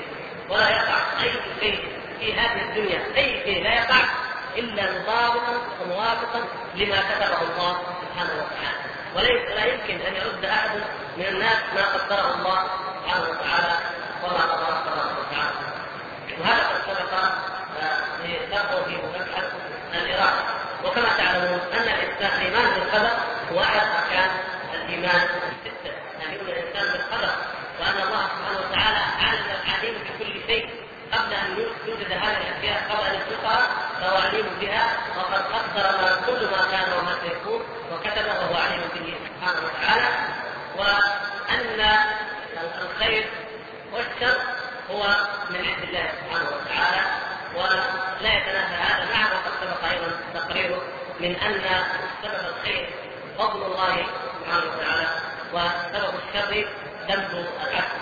[0.49, 1.79] ولا يقع أي شيء
[2.19, 4.05] في هذه الدنيا أي شيء لا يقع
[4.57, 6.41] إلا مطابقا وموافقا
[6.75, 8.81] لما كتبه الله سبحانه وتعالى.
[9.17, 10.71] وليس لا يمكن أن يرد أحد
[11.17, 12.69] من الناس ما قدره الله
[13.03, 13.77] سبحانه وتعالى
[14.23, 15.00] وما قدره.
[16.41, 17.13] وهذا قد سبق
[18.25, 19.45] لشرحه في مبحث
[19.95, 20.45] الاراده
[20.85, 21.89] وكما تعلمون أن
[22.21, 23.11] الايمان بالقدر
[23.53, 24.31] هو احد اركان
[24.75, 27.31] الإيمان السته يعني يؤمن الإنسان بالقدر
[27.81, 28.99] وأن الله سبحانه وتعالى
[29.69, 30.71] علم بكل شيء.
[31.13, 33.67] قبل أن يوجد هذه الأشياء قبل أن يخلقها
[34.01, 37.63] فهو عليم بها وقد قدر ما كل ما كان وما سيكون
[37.93, 40.09] وكتبه وهو عليم به سبحانه وتعالى.
[40.79, 41.81] وأن
[42.83, 43.29] الخير
[43.93, 44.37] والشر
[44.91, 45.17] هو
[45.91, 47.03] الله سبحانه وتعالى
[47.55, 50.83] ولا يتنافى هذا مع ما قد سبق أيضا تقريره
[51.21, 51.61] من أن
[52.23, 52.89] سبب الخير
[53.39, 54.07] فضل الله
[54.41, 55.09] سبحانه وتعالى
[55.53, 56.67] وسبب الشر
[57.09, 58.01] ذنب العبد.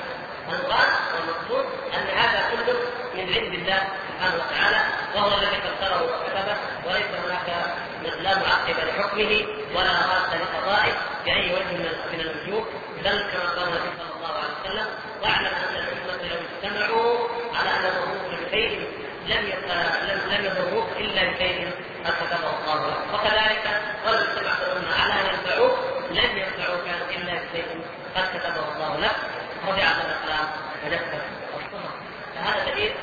[0.48, 2.78] المراد والمقصود أن هذا كله
[3.14, 4.80] من عند الله سبحانه وتعالى
[5.14, 7.76] وهو الذي قدره وكتبه وليس هناك
[8.22, 10.92] لا معقب لحكمه ولا راد لقضائه
[11.24, 11.72] بأي وجه
[12.12, 12.64] من الوجوه
[13.04, 14.86] بل كما قال النبي صلى الله عليه وسلم
[15.22, 17.17] واعلم أن الامه لو اجتمعوا
[17.58, 18.88] على ان يضروك بشيء
[19.26, 19.52] لم
[20.08, 21.70] لم لم يضروك الا بشيء
[22.04, 25.78] قد كتبه الله لك وكذلك ولو اجتمعت الامه على ان ينفعوك
[26.10, 26.84] لن ينفعوك
[27.16, 27.84] الا بشيء
[28.16, 29.16] قد كتبه الله لك
[29.68, 30.48] رجعت الاقلام
[30.86, 31.90] وجفت الصحف
[32.34, 32.94] فهذا دليل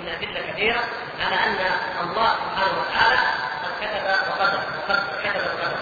[0.00, 0.80] من ادله كثيره
[1.20, 1.56] على ان
[2.02, 3.18] الله سبحانه وتعالى
[3.64, 5.78] قد كتب وقدر وقد كتب القدر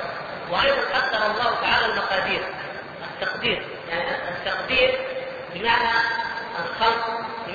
[0.51, 2.43] وأيضا قدر الله تعالى المقادير
[3.15, 4.99] التقدير يعني التقدير
[5.55, 6.16] بمعنى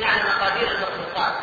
[0.02, 1.34] بمعنى مقادير المخلوقات.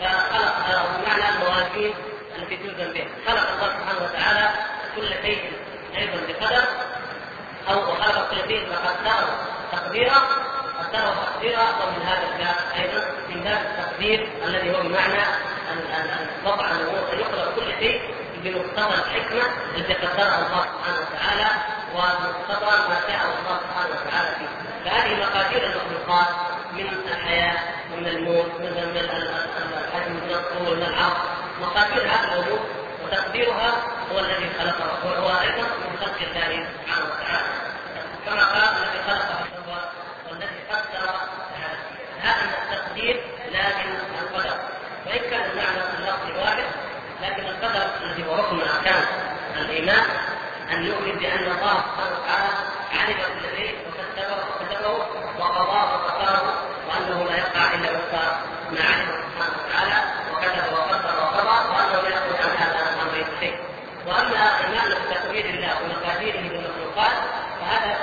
[0.00, 1.94] فخلق بمعنى الموازين
[2.38, 3.06] التي توزن بها.
[3.26, 4.50] خلق الله سبحانه وتعالى
[4.96, 5.52] كل شيء
[5.96, 6.64] أيضا بقدر
[7.68, 9.28] أو خلق كل شيء فقدره
[9.72, 10.18] تقديرا
[10.78, 15.22] قدره تقديرا ومن هذا الباب أيضا من باب التقدير الذي هو بمعنى
[16.44, 17.12] وضع الأمور.
[17.12, 18.14] ان يخلق كل شيء
[18.44, 19.42] بمقتضى الحكمة
[19.76, 21.50] التي قدرها الله سبحانه وتعالى
[21.94, 24.48] ومقتضى ما شاء الله سبحانه وتعالى فيه.
[24.84, 26.28] فهذه مقادير المخلوقات
[26.84, 27.58] من الحياة
[27.92, 31.16] ومن الموت من الحجم من الطول من العرض
[31.60, 32.60] مقادير الأمور
[33.04, 33.70] وتقديرها
[34.12, 37.48] هو الذي خلقها وهو أيضا من خلق الله سبحانه وتعالى.
[38.26, 39.80] كما قال الذي خلق فسوى
[40.30, 41.10] والذي قدر
[42.22, 43.20] هذا التقدير
[43.52, 44.56] لا من القدر.
[45.06, 46.64] وإن كان المعنى اللفظي واحد
[47.22, 49.04] لكن القدر الذي هو ركن من اركان
[49.56, 50.04] الإيمان
[50.72, 52.52] أن نؤمن بأن الله سبحانه وتعالى
[52.92, 54.90] علم كل شيء وكتبه وكتبه
[55.38, 56.54] وقضاه وقدره
[56.88, 57.90] وانه لا يقع الا
[58.76, 59.98] علم سبحانه وتعالى
[60.32, 62.88] وكتب وقدر وقضى وأنه لا يخرج عن هذا
[63.40, 63.56] شيء
[64.06, 67.16] وأما ايمان بتقدير الله ومقاديره بالمخلوقات
[67.60, 67.96] فهذا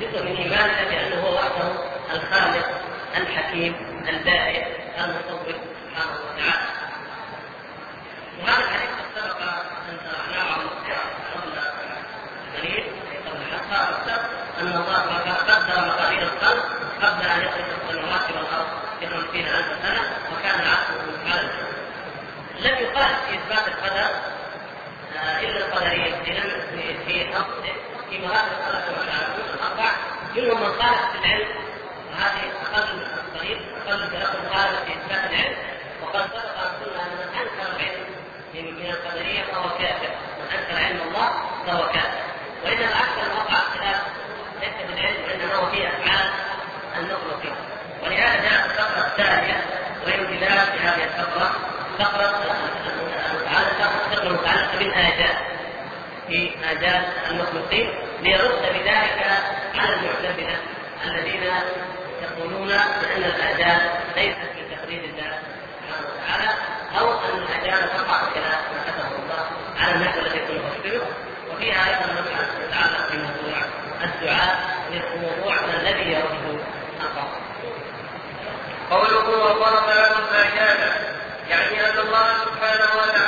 [0.00, 1.68] جزء من ايماننا بأنه هو وحده
[2.14, 2.68] الخالق
[3.16, 3.74] الحكيم
[4.08, 4.66] البارئ
[4.98, 6.68] المصور سبحانه وتعالى.
[8.40, 9.40] وهذا الحديث قد سبق
[9.88, 10.54] أن شرحناه
[11.34, 11.60] قبل
[12.56, 12.84] قليل
[13.26, 14.20] قبل حلقه
[14.60, 15.18] أن الله
[15.48, 16.64] قدر مقادير الخلق
[17.02, 18.66] قبل ان يخلق السماوات والارض
[19.18, 20.00] في خمسين ألف سنة
[20.32, 21.48] وكان عقله على
[22.60, 24.10] لم يقال في إثبات القدر
[25.40, 27.32] إلا القدريه في في
[28.10, 29.90] في مراتب الخلق والعالمين الاربع
[30.36, 31.48] منهم من قال في العلم
[32.10, 35.56] وهذه أقل الطريق أقل درجه قال في إثبات العلم.
[36.02, 38.04] وقد سبق أن قلنا أن من أنكر العلم
[38.54, 40.10] من القدرية فهو كافر.
[40.38, 41.30] من أنكر علم الله
[41.66, 42.22] فهو كافر.
[42.64, 44.00] وانما أكثر وقع الخلاف
[44.60, 46.30] ليس بالعلم وإنما هو في أفعال
[46.98, 47.54] المخلوقين
[48.08, 49.64] ولهذا جاءت الفقرة الثانية
[50.04, 51.50] وهي امتداد في هذه الفقرة.
[51.98, 52.44] فقرة
[52.86, 55.36] المتعلقة الفقرة المتعلقة بالآجال.
[56.28, 57.90] في آجال المخلوقين
[58.22, 59.26] ليرد بذلك
[59.74, 60.56] على المعتزلة
[61.04, 61.42] الذين
[62.22, 63.80] يقولون بأن الآجال
[64.16, 65.38] ليست في تقدير الله
[65.80, 66.50] سبحانه وتعالى
[66.98, 69.46] أو أن الآجال تقع خلاف ما كتبه الله
[69.80, 71.06] على الناس التي تفسره
[71.52, 73.62] وفيها أيضا مبحث يتعلق بموضوع
[74.04, 74.78] الدعاء
[75.22, 76.62] موضوع الذي يرد
[77.00, 77.28] القول
[78.90, 80.92] قوله وضرب لهم آجالا
[81.50, 83.27] يعني أن الله سبحانه وتعالى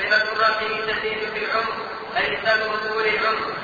[0.00, 1.74] صلة الرحم تزيد في العمر
[2.16, 2.72] أي سبب
[3.06, 3.54] العمر.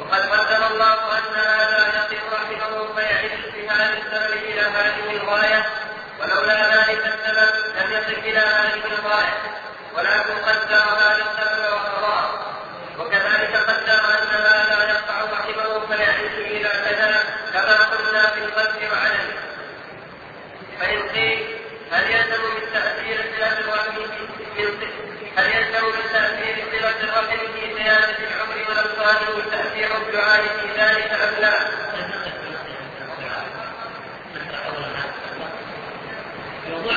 [0.00, 5.66] وقد قدر الله أن هذا يقف رحمه فيعيش بهذا السبب إلى هذه الغاية.
[6.20, 9.62] ولولا ذلك السبب لم يصل إلى هذه الغاية.
[9.96, 12.30] ولكن قدر هذا السبب وقضاه
[12.98, 19.28] وكذلك قدر أن هذا يقطع رحمه فيعيش إلى كذا كما قلنا في القتل وعدم
[20.80, 21.58] فإن قيل
[21.92, 23.96] هل يلزم من تأثير صلة الرحم
[24.58, 24.90] من
[25.36, 28.52] هل يلزم من تأثير صلة الرحم في زيادة العمر
[29.82, 31.52] تأثير الدعاء في ذلك أم لا؟
[36.70, 36.96] موضوع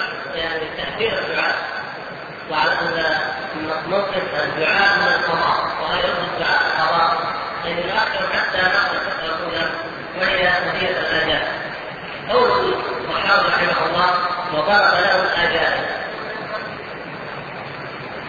[7.65, 9.69] يعني الآخر حتى ناخذ الفترة الأولى
[10.19, 11.47] وهي قضية الآجال
[12.29, 14.13] قول الصحابة رحمه الله
[14.53, 15.85] وضرب له الآجال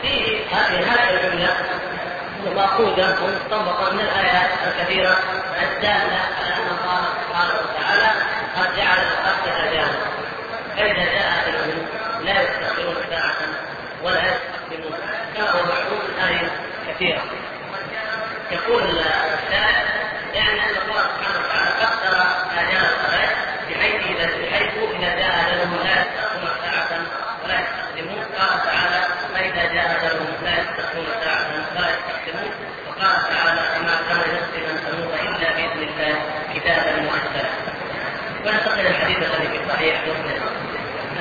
[0.02, 1.56] في هذه هذه الجملة
[2.54, 5.18] مأخوذة ومستنبطة من الآيات الكثيرة
[5.62, 8.10] الدالة على أن الله سبحانه وتعالى
[8.56, 9.88] قد جعل الخلق أجالا
[10.76, 11.86] فإذا جاء أجلهم؟
[12.24, 13.36] لا يستأخرون ساعة
[14.02, 14.98] ولا يستقدمون
[15.36, 16.50] كما هو معلوم من آية
[16.88, 17.22] كثيرة.
[18.50, 19.86] يقول الشاعر
[20.34, 22.16] يعني أن الله سبحانه وتعالى قدر
[22.60, 23.36] آجال الخلائق
[23.70, 26.90] بحيث إذا بحيث إذا جاء أجلهم لا يستأخرون ساعة
[27.44, 29.00] ولا يستقدمون قال تعالى
[29.34, 32.50] فإذا جاء أجلهم لا يستأخرون ساعة ولا يستقدمون
[32.88, 36.14] وقال تعالى وما كان لنفس أن تموت إلا بإذن الله
[36.54, 37.46] كتابا مؤجلا
[38.44, 40.42] وننتقل الحديث الذي في صحيح مسلم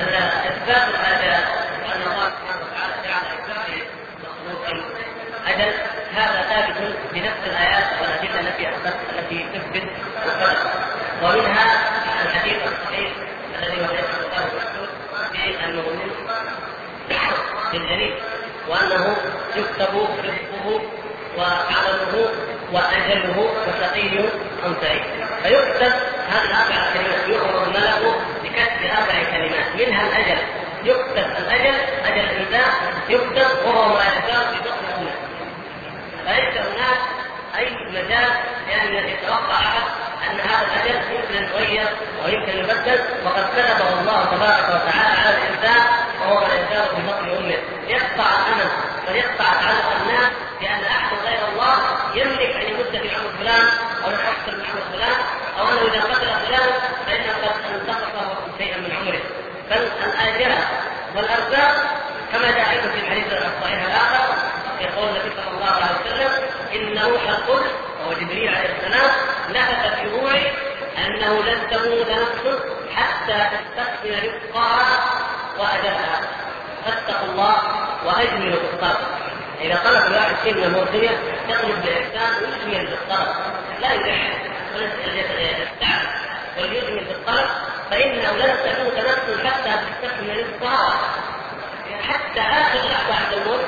[0.00, 0.14] أن
[0.48, 1.44] إثبات الآجال
[1.84, 3.82] وأن الله سبحانه وتعالى جعل لكل
[4.24, 4.86] مخلوق
[5.46, 5.72] أجل
[6.16, 8.68] هذا ثابت بنفس الآيات والأدلة التي
[9.18, 9.88] التي تثبت
[10.26, 10.56] القدر
[11.22, 11.66] ومنها
[12.24, 13.12] الحديث الصحيح
[13.58, 14.88] الذي حديث الله المسعود
[15.32, 16.10] في المؤمن
[17.72, 18.14] بالجليل
[18.68, 19.16] وأنه
[19.56, 20.80] يكتب رزقه
[21.38, 22.28] وعمله
[22.72, 24.18] وأجله وشقي
[24.66, 25.02] أم سعيد.
[25.42, 25.92] فيكتب
[26.28, 29.76] هذه الأربع كلمات يؤمر الملك بكتب أربع كلمات.
[29.76, 30.38] منها الأجل.
[30.84, 32.72] يكتب الأجل أجل الإنسان.
[33.08, 35.14] يكتب وهو ما يختار في بطن أمه
[36.26, 36.98] فليس هناك
[37.58, 38.30] أي مجال
[38.70, 41.88] يعني أن يتوقع أحد أن هذا الأجل يمكن أن يتغير
[42.24, 45.82] أو يمكن أن يبدل وقد كتبه الله تبارك وتعالى على الإنسان
[46.20, 47.58] وهو يختار في بطن أمه.
[47.88, 48.70] يقطع الأمل
[49.08, 51.76] ويقطع تعلق الناس لأن أحد غير الله
[52.14, 53.68] يملك أن يمد في عمر فلان
[54.04, 55.16] أو يحصل من عمر فلان
[55.58, 56.70] أو أنه إذا قتل فلان
[57.06, 59.20] فإنه قد انتقصه شيئا من عمره.
[59.70, 60.58] بل الآجال
[61.16, 61.74] والأرزاق
[62.32, 64.34] كما جاء أيضا في الحديث الصحيح الآخر
[64.80, 66.30] يقول النبي صلى الله عليه وسلم
[66.74, 67.22] إن روح
[68.06, 69.10] القدس وهو جبريل عليه السلام
[69.50, 70.52] نفث في روحي
[70.98, 72.58] أنه لن تموت نفس
[72.94, 75.04] حتى تستكمل رزقها
[75.58, 76.20] وأجلها.
[76.84, 77.56] فاتقوا الله
[78.04, 78.98] وأجملوا في الطلب
[79.60, 81.10] إذا طلب الواحد كلمة مرضية
[81.48, 83.34] يطلب بإحسان ويجمل في الطلب
[83.80, 84.36] لا يلح
[85.62, 86.06] يستعب
[86.58, 87.48] بل يجمل في الطلب
[87.90, 91.00] فإنه لن تموت نفس حتى تستكمل الطهاره
[92.08, 93.64] حتى آخر لحظة عند الموت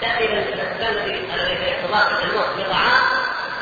[0.00, 0.94] تاتي الانسان
[1.34, 3.19] الذي يتضاعف الموت بطعام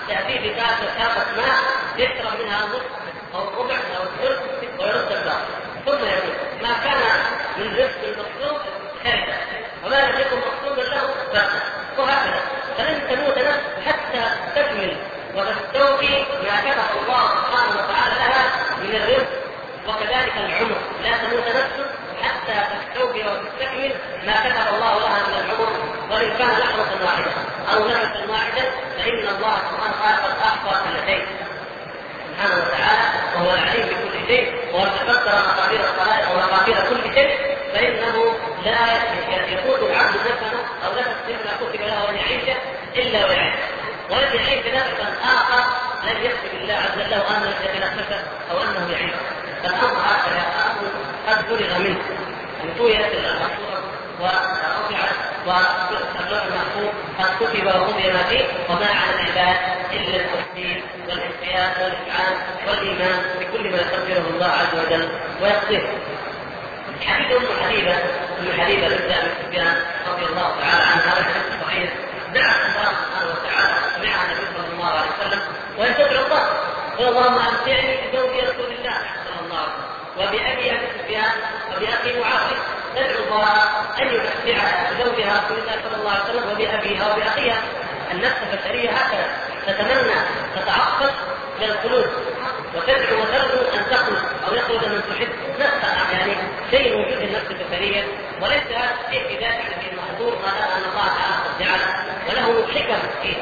[0.09, 1.59] تاتي بكاسه كاسة ماء
[1.97, 2.91] يشرب منها النصف
[3.35, 4.41] أو الربع أو الثلث
[4.81, 5.47] ويرد الباقي.
[5.87, 7.01] ثم يموت ما كان
[7.57, 8.61] من رزق المطلوب
[9.05, 9.37] كارثه
[9.85, 11.51] وما لم يكن مقصودا له بأس
[11.99, 12.41] وهكذا.
[12.79, 14.25] فلن تموت نفس حتى
[14.57, 14.97] تكمل.
[15.35, 18.45] وتستوفي ما كتب الله سبحانه وتعالى لها
[18.83, 19.29] من الرزق.
[19.89, 20.77] وكذلك العمر.
[21.03, 21.98] لا تموت نفس
[22.53, 23.93] تستوفي وتستكمل
[24.27, 25.69] ما كتب الله لها من العمر
[26.11, 27.31] وإن كان لحظة واحدة
[27.75, 28.63] أو نفسا واحدا
[28.99, 31.07] فإن الله سبحانه وتعالى قد أحصى كل
[32.39, 38.35] سبحانه وتعالى وهو العليم بكل شيء وقد تقدر مقادير الخلائق ومقادير كل شيء فإنه
[38.65, 38.87] لا
[39.53, 42.57] يقود العبد نفسه أو نفس مما كتب له أن يعيش
[42.97, 43.55] إلا ويعيش.
[44.11, 45.65] ولم يعيش نفسا آخر
[46.05, 48.13] لم يكتب الله عز وجل انه يتنفس
[48.51, 49.13] أو أنه يعيش.
[49.63, 50.45] فالأمر هكذا
[51.29, 51.99] قد فرغ منه.
[52.65, 53.83] انتويت المقصوره
[54.21, 55.15] ورفعت
[55.47, 56.89] واللوح المحفوظ
[57.19, 59.57] قد كتب وقضي ما فيه وما على العباد
[59.93, 62.35] إلا التسليم والانقياد والافعال
[62.69, 65.09] والإيمان بكل ما يقدره الله عز وجل
[65.43, 65.83] ويقضيه.
[67.07, 67.95] حديث أم حبيبة
[68.41, 69.77] أم حبيبة بنت أبي سفيان
[70.09, 71.91] رضي الله تعالى عنها والحديث صحيح
[72.35, 75.41] دعا الله سبحانه وتعالى سمعها النبي صلى الله عليه وسلم
[75.79, 76.49] وهي تدعو الله.
[76.99, 81.31] قال اللهم أمتعني بزوج رسول الله صلى الله عليه وسلم وبأبي أبي سفيان
[81.77, 82.59] وبأخي معاوية
[82.97, 83.53] تدعو الله
[84.03, 87.63] أن يمتعها بزوجها رسول الله صلى الله عليه وسلم وبأبيها وبأخيها
[88.13, 89.27] النفس البشرية هكذا.
[89.67, 90.15] تتمنى
[90.57, 91.11] تتعقد
[91.61, 92.11] للخلود
[92.75, 95.29] وتدعو وترجو أن تخلد أو يخلد من تحب.
[95.61, 96.33] نفسها يعني
[96.71, 98.05] شيء موجود في النفس البشريه
[98.43, 102.05] وليس هذا الشيء في ذاته في المحظور ما دام أن الله تعالى قد جعله.
[102.29, 103.37] وله حكم فيه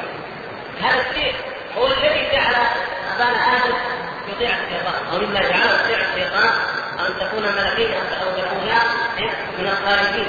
[0.86, 1.34] هذا الشيء
[1.78, 2.54] هو الذي جعل
[3.14, 3.74] أبانا آدم
[4.28, 5.06] يطيع الشيطان.
[5.12, 6.50] أو مما جعله يطيع الشيطان
[7.00, 8.64] أن تكون ملكيا أو تكون
[9.58, 10.26] من الخارجين.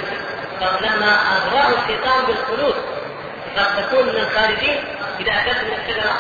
[0.60, 2.76] فلما اغراه الشيطان بالخلود
[3.58, 4.84] قد تكون من الخارجين
[5.20, 6.14] إذا اكلت من الشجره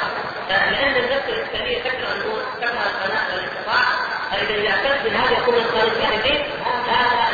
[0.50, 3.86] لأن النفس الإنسانية تكره النور تكره الفناء والانقطاع
[4.32, 6.44] فإذا إذا اكلت من هذا يكون من الخارجين.
[6.88, 7.28] هذا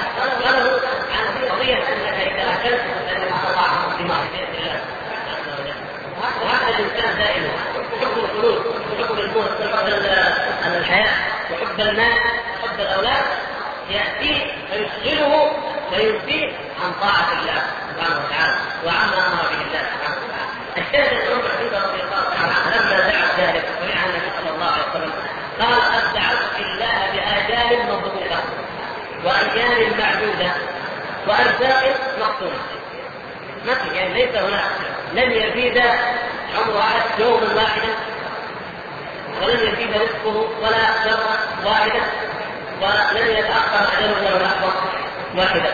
[0.45, 0.79] له
[1.11, 3.67] عن قضيه أنك إذا أكلت فإنك تقع
[3.99, 4.81] بمعصيه الله
[6.41, 7.82] وهكذا الإنسان دائما.
[9.33, 9.61] الموت
[10.61, 11.13] وحب الحياة
[11.51, 12.13] وحب المال
[12.63, 13.23] وحب الأولاد
[13.89, 14.39] ياتيه
[14.71, 15.51] فيشغله
[15.91, 16.47] وينفيه
[16.83, 21.33] عن طاعة الله سبحانه وتعالى وعما أمر به الله سبحانه وتعالى.
[21.33, 25.13] عمر حمزه رضي الله تعالى عنه لما دعت ذلك سمعها النبي صلى الله عليه وسلم
[25.59, 28.43] قال قد دعوت الله بآجال مضبوطه
[29.25, 30.51] وايام معدودة
[31.27, 32.63] وأرزاق مقسومه.
[33.65, 34.63] ما في يعني ليس هناك
[35.13, 35.77] لن يزيد
[36.57, 37.89] عمر احد يوما واحدا
[39.41, 42.01] ولن يزيد رزقه ولا ذره واحدة
[42.81, 44.73] ولن يتأخر اجله ولا لحظه
[45.35, 45.73] واحدة.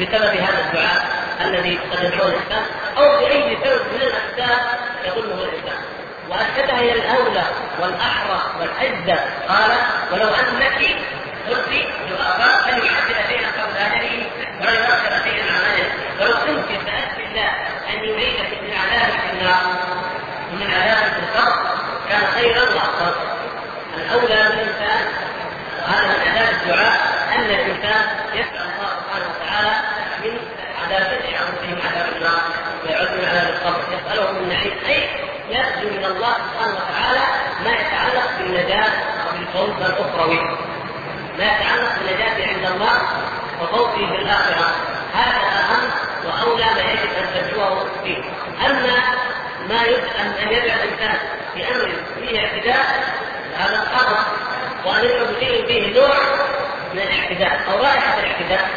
[0.00, 1.06] بسبب هذا الدعاء
[1.40, 2.64] الذي قد يدعوه الانسان
[2.98, 4.58] أو بأي سبب من الأسباب
[5.04, 5.78] يظنه الانسان
[6.30, 7.42] واشهدها هي الأولى
[7.80, 9.70] والأحرى والأجدى قال
[10.12, 10.96] ولو أنك
[11.48, 11.68] قلت
[12.10, 14.26] لاباء فليحدث بين اولادته
[14.60, 17.50] ولا يؤخر شيئا عن اجله ولو كنت سالت بالله
[17.88, 19.62] ان يعيدك من عذاب في النار
[20.52, 21.66] ومن عذاب في القبر
[22.08, 23.14] كان خيرا وافضل
[23.96, 25.06] الأولى بالانسان
[25.86, 27.00] هذا من عذاب الدعاء
[27.36, 28.04] أن الإنسان
[28.34, 29.76] يسأل الله سبحانه وتعالى
[30.24, 30.38] من
[30.82, 32.40] عذاب يعود بهم عذاب النار
[32.84, 33.80] ويعود من عذاب القبر.
[33.94, 35.08] يسأله من نعيم أي
[35.48, 37.24] يرجو من الله سبحانه وتعالى
[37.64, 38.92] ما يتعلق بالنجاة
[39.28, 40.40] وبالفوز الأخروي.
[41.38, 42.98] ما يتعلق بالنجاة عند الله
[43.62, 44.70] وفوزه في الآخرة.
[45.14, 45.90] هذا أهم
[46.24, 48.22] وأولى ما يجب أن ترجوه فيه.
[48.66, 48.98] أما
[49.68, 49.82] ما
[50.42, 51.18] أن يدعو الإنسان
[51.56, 53.04] بأمر فيه اعتداء
[53.58, 54.24] هذا خطأ
[54.84, 55.26] وأن يدعو
[55.66, 56.16] فيه نوع
[56.94, 58.68] من الاعتداء أو رائحة الاعتداء.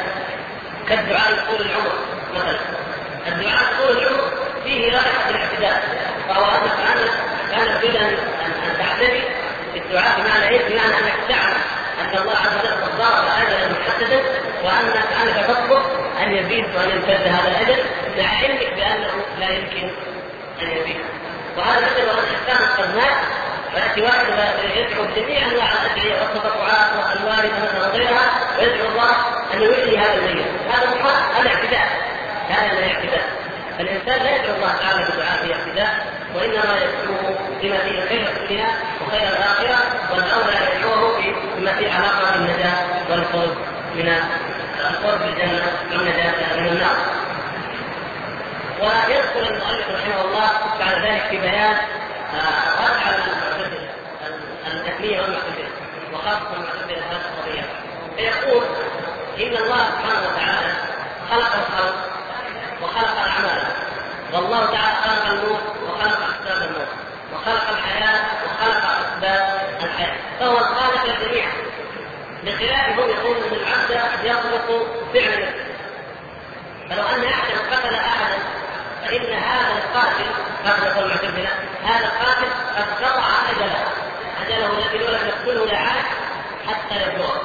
[0.89, 1.93] كالدعاء طول العمر
[2.35, 2.59] مثلا.
[3.27, 4.31] الدعاء طول العمر
[4.63, 5.83] فيه رائحة الاعتداء.
[6.29, 7.11] فهو أنك كأنك
[7.51, 8.17] كان تريد أن
[8.79, 9.21] تعتدي
[9.73, 11.61] بالدعاء بمعنى إيه؟ بمعنى أنك تعلم
[12.01, 14.21] أن الله عز وجل قد ضرب أجلا محددا
[14.63, 15.81] وأنك أنك تطلب
[16.23, 17.83] أن يزيد وأن يمتد هذا الأجل
[18.17, 19.91] مع علمك بأنه لا يمكن
[20.61, 21.05] يزيد
[21.57, 22.09] وهذا مثل
[22.77, 23.17] قد مات
[23.73, 24.25] فيأتي واحد
[24.75, 28.29] يدعو بجميع أنواع الأدعية والتطوعات والوارثة مثلا وغيرها
[28.59, 29.11] ويدعو الله
[29.53, 31.87] أن يحيي هذا الميت هذا محال هذا اعتداء.
[32.49, 33.23] هذا من الاعتداء.
[33.77, 36.05] فالإنسان لا يدعو الله تعالى بدعاء في اعتداء
[36.35, 38.67] وإنما يدعوه بما فيه خير الدنيا
[39.01, 39.77] وخير الآخرة
[40.11, 41.21] والأولى أن يدعوه
[41.57, 42.77] بما فيه علاقة بالنجاة
[43.09, 43.49] والفوز
[43.95, 44.13] من
[44.89, 47.18] الفوز بالجنة والنجاة من النار.
[48.79, 50.49] ويذكر المؤلف رحمه الله
[50.79, 51.77] بعد ذلك في بيان
[52.79, 53.89] رد على المعتزله
[54.67, 55.69] التكميه والمعتزله
[56.13, 57.65] وخاصة المعتزله هذه القضية
[59.39, 60.73] إن الله سبحانه وتعالى
[61.31, 61.95] خلق الخلق
[62.81, 63.63] وخلق الأعمال
[64.33, 66.87] والله تعالى خلق النور وخلق اسباب النور
[67.33, 70.15] وخلق الحياة وخلق أسباب الحياة.
[70.39, 71.45] فهو الخالق للجميع
[72.43, 75.65] بخلاف هم يقولون إن العبد يخلق فعل نفسه
[76.89, 78.37] فلو أن احدا قتل احدا
[79.05, 80.25] فإن هذا القاتل
[80.65, 81.49] قتل المعتزله
[81.85, 83.85] هذا القاتل قد قطع أجله.
[84.45, 86.05] أجله الذي لم يقتله لعاش
[86.67, 87.41] حتى يبلغه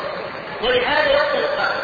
[0.63, 1.81] ولهذا يقتل القاتل.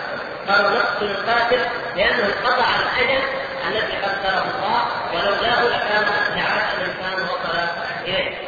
[0.49, 1.61] قالوا نقتل القاتل
[1.97, 3.23] لأنه قطع الأجل
[3.69, 6.05] الذي قدره الله ولولاه لكان
[6.37, 7.59] لعاش الانسان وصل
[8.05, 8.39] إليه.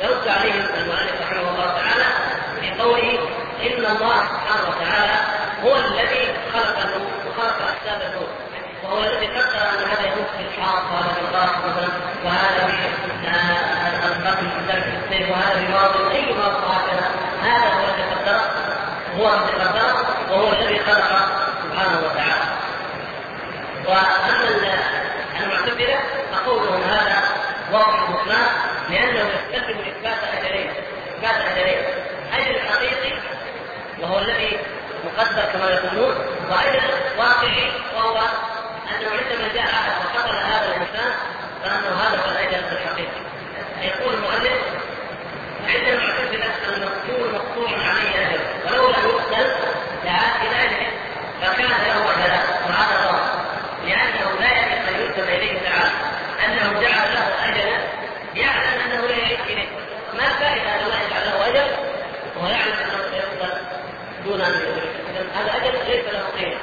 [0.00, 2.04] يرد عليهم المؤلف رحمه الله تعالى
[2.60, 3.18] في قوله
[3.62, 5.20] إن الله سبحانه وتعالى
[5.64, 8.28] هو الذي خلق النور وخلق أسباب النور.
[8.84, 11.20] وهو الذي قدر أن هذا يموت في وهذا في
[11.68, 11.88] مثلا
[12.24, 12.86] وهذا في
[13.96, 15.54] القتل في ذلك السيف وهذا
[15.92, 17.10] في اي ماضي هكذا
[17.42, 18.40] هذا هو الذي قدره
[19.16, 21.28] هو الذي قدره وهو الذي خلق
[21.62, 22.48] سبحانه وتعالى.
[23.86, 24.48] وأما
[25.40, 25.98] المعتزله
[26.32, 27.22] فقولهم هذا
[27.72, 28.50] واضح مطلق
[28.90, 30.70] لأنه يستلزم إثبات أجلين
[31.16, 31.82] إثبات أجلين.
[32.32, 33.18] أجل حقيقي
[34.00, 34.58] وهو الذي
[35.04, 36.14] مقدر كما يقولون
[36.50, 36.80] وأجل
[37.18, 38.20] واقعي وهو
[38.96, 41.12] أنه عندما جاء أحد وقتل هذا الإنسان
[41.64, 43.22] فانه هذا هو الاجل الحقيقي
[43.82, 44.58] يقول المؤلف
[45.68, 48.40] عند المعتزله المقتول مقطوع عليه أجل.
[48.66, 49.50] ولو لم يقتل
[50.04, 50.90] لعاد إلى أجله
[51.42, 53.44] فكان له اجلان وهذا ظاهر
[53.84, 55.90] لأنه لا يجب أن ينسب إليه تعالى
[56.46, 57.78] أنه جعل له أجلا
[58.34, 59.68] يعلم أنه لا يعيش إليه.
[60.18, 61.70] ما الفائده ان الله يجعل له أجل؟
[62.36, 63.58] وهو يعلم أنه سيقتل
[64.24, 64.90] دون أن يدرك
[65.34, 66.58] هذا أجل ليس له قيمة.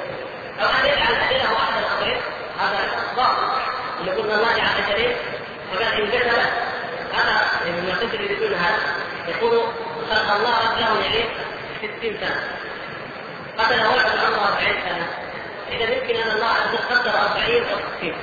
[0.60, 2.20] أو أن يجعل اجله احد الامرين
[2.60, 2.78] هذا
[3.16, 3.46] باطل
[4.34, 5.16] الله جعل اجلين
[5.72, 6.28] فقال ان كتب
[7.14, 8.78] هذا المعتزله يريدون هذا.
[9.28, 9.60] يقول
[10.10, 11.26] خلق الله له يعيش
[11.98, 12.40] 60 سنة.
[13.58, 15.08] قتل واحد عمره 40 سنة.
[15.72, 18.14] إذا يمكن أن الله عز وجل قدر 40 أو 60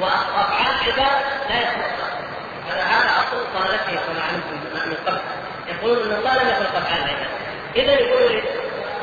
[0.00, 1.96] وافعال العباد لا يخلق.
[2.70, 5.20] هذا هذا أصل صالته كما علمتم من قبل.
[5.68, 7.28] يقولون ان الله لم يخلق افعال العباد
[7.76, 8.42] إذا يقول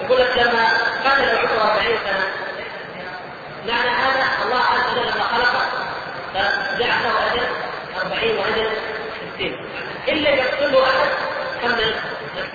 [0.03, 0.67] يقول لك لما
[1.05, 2.27] قتل عمره 40 سنة
[3.67, 5.65] معنى هذا الله عز وجل لما خلقه
[6.33, 7.47] فجعل له أجل
[8.01, 8.69] 40 وأجل
[9.35, 9.55] 60
[10.07, 11.09] إلا يقتله أحد
[11.61, 11.95] كمل ال
[12.35, 12.49] 60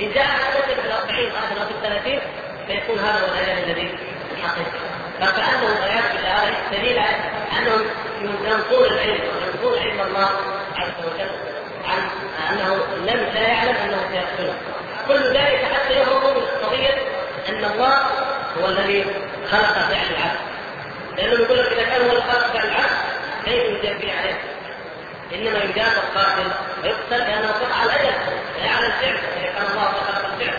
[0.00, 0.26] إن جاء
[0.66, 2.20] في ال 40 احد في ال 30
[2.66, 3.98] فيكون هذا هو الأجل الذي
[4.32, 4.88] الحقيقي
[5.20, 6.98] فكأنه بالله هذا دليل
[7.58, 7.86] أنهم
[8.22, 10.30] ينقون العلم وينقون علم الله
[10.76, 11.30] عز وجل
[11.84, 12.10] عن
[12.50, 14.54] أنه لم لا يعلم أنه سيقتله.
[15.08, 16.94] كل ذلك حتى يهرب من قضية
[17.48, 18.02] أن الله
[18.60, 19.04] هو الذي
[19.50, 20.57] خلق فعل العبد.
[21.18, 23.08] لأنه يقول لك إذا كان هو خلق فعل العبد
[23.44, 24.40] كيف يجاب عليه؟
[25.34, 26.50] إنما يجاب القاتل
[26.82, 28.14] ويقتل لأنه قطع الأجل
[28.62, 30.58] لا على الفعل اذا كان الله خلق الفعل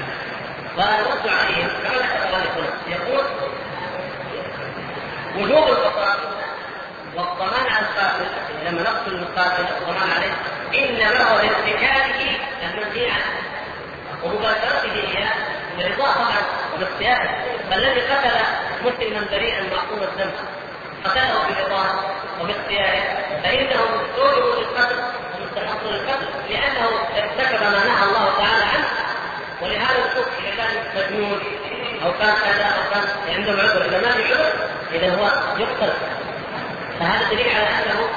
[0.77, 2.43] ونرد عليهم كما ذكر الله
[2.87, 3.25] يقول
[5.35, 6.17] وجوب القصاص
[7.15, 8.25] والضمان على القاتل
[8.65, 10.33] لما نقتل القاتل الضمان عليه
[10.85, 13.39] إنما هو لارتكابه المنهي عنه
[14.23, 16.41] ومباشرته اياه برضاه طبعا
[16.75, 17.29] وباختياره
[17.69, 18.31] فالذي قتل
[18.83, 20.33] مسلما بريئا معصوم الذنب.
[21.05, 21.89] قتله برضاه
[22.41, 23.03] وباختياره
[23.43, 24.99] فإنه مستوجب للقتل
[25.35, 28.87] ومستحق للقتل لأنه ارتكب ما نهى الله تعالى عنه.
[29.61, 31.39] ولهذا نشوف إذا كان مجنون
[32.05, 34.53] أو كان كذا أو كان عنده عذر إذا ما في عذر
[34.93, 35.25] إذا هو
[35.57, 35.93] يقتل.
[36.99, 38.09] فهذا دليل على أنه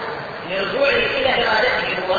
[0.51, 2.17] لرجوعه إلى إرادته هو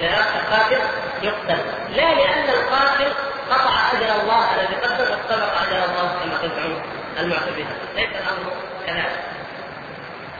[0.00, 0.80] إلى اراده القاتل
[1.22, 1.60] يقتل.
[1.90, 3.12] لا لأن القاتل
[3.50, 6.82] قطع أجل الله الذي قدر واستبق أجل الله كما تزعم
[7.18, 8.52] المعتزله ليس الأمر
[8.86, 9.24] كذلك.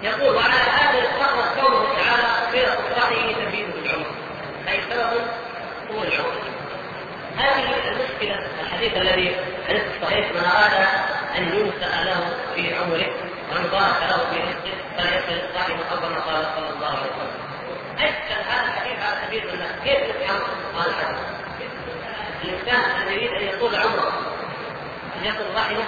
[0.02, 4.06] يقول وعلى هذا يتفرق قوله تعالى في اصبحه تزيد بالعمر
[4.68, 5.22] أي سبب
[5.88, 6.40] طول العمر.
[7.38, 9.36] هذه المشكلة الحديث الذي
[9.68, 10.86] حديث الصحيح من أراد
[11.38, 13.11] أن ينسأ له في عمره
[13.52, 17.49] وأن بارك له في رزقه فليصل صاحب قبر ما قال صلى الله عليه وسلم.
[18.05, 20.40] اشكل هذا الحديث على سبيل الناس كيف يفهم
[20.76, 21.18] هذا؟ الحديث؟
[22.44, 24.12] الإنسان الذي يريد أن يطول عمره
[25.16, 25.84] أن يصل رحمه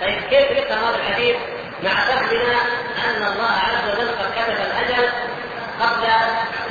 [0.00, 1.36] طيب كيف يفهم هذا الحديث؟
[1.82, 2.60] مع فهمنا
[3.04, 5.08] أن الله عز وجل قد كتب الأجل
[5.80, 6.04] قبل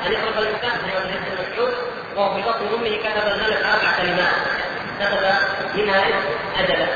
[0.05, 1.73] أن يخلق الإنسان في حديث المسعود
[2.15, 4.59] وهو في بطن أمه كتب الملك أربع كلمات.
[4.99, 5.33] كتب
[5.75, 6.03] منها
[6.59, 6.87] اجلا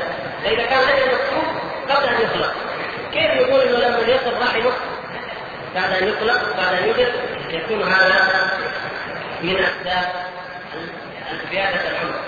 [0.44, 1.44] فإذا كان أجل مكتوب
[1.90, 2.54] قبل أن يخلق
[3.12, 4.72] كيف يقول إنه لما يصل رحمه
[5.74, 7.12] بعد أن يخلق بعد أن يوجد؟
[7.54, 8.50] يكون هذا
[9.42, 10.12] من اسباب
[11.50, 12.20] زياده العمر.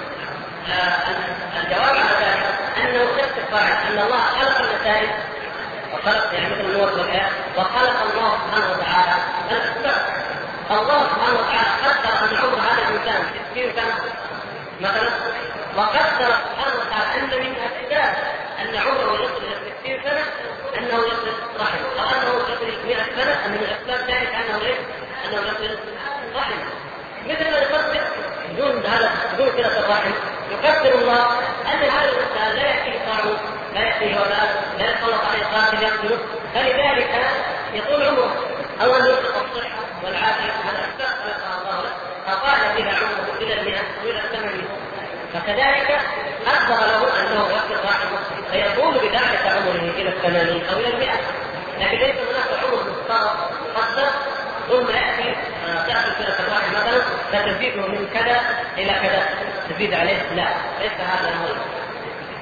[0.68, 2.46] آه، الجواب على ذلك
[2.78, 5.08] أنه نفس القاعده أن الله خلق النتائج
[5.92, 9.14] وخلق يعني مثل النور والحياة وخلق الله سبحانه وتعالى
[9.50, 10.06] الأسباب.
[10.70, 13.22] الله سبحانه وتعالى قدر أن عمر هذا الإنسان
[13.52, 13.94] 60 سنه
[14.80, 15.10] مثلا
[15.76, 18.14] وقدر سبحانه وتعالى أن من أسباب
[18.62, 20.24] أن عمره يصل إلى 60 سنة
[20.78, 24.95] أنه يصل رحمه وأنه يصل إلى 100 سنة أن من أسباب ذلك أنه يصل
[25.28, 25.42] أنه
[27.26, 28.00] مثل ما يفكر
[28.52, 30.10] بدون هذا بدون كده الرحم
[30.50, 31.26] يقدر الله
[31.72, 33.38] أن هذا الإنسان لا ياتيه طاعون
[33.74, 36.18] لا ياتيه ولاء لا يتطلق عليه قاتل يقتله.
[36.54, 37.26] فلذلك
[37.74, 38.34] يطول عمره
[38.82, 41.92] أو ان يطلق الصحه والعافية هذا أكثر خلقها الله له
[42.26, 44.68] فطال بها عمره إلى المئة إلى الثمانين.
[45.34, 46.00] فكذلك
[46.46, 48.18] أخبر له أنه يقتل رحمه
[48.52, 51.20] فيطول بذلك عمره إلى الثمانين أو إلى المئة.
[51.80, 54.08] لكن ليس هناك عمر مختار قدر
[54.68, 55.36] ثم يأتي؟
[55.86, 57.00] تأخذ سنه الواحد مثلا
[57.32, 58.40] فتزيده من كذا
[58.78, 59.28] إلى كذا.
[59.70, 60.48] تزيد عليه؟ لا.
[60.80, 61.46] ليس هذا هو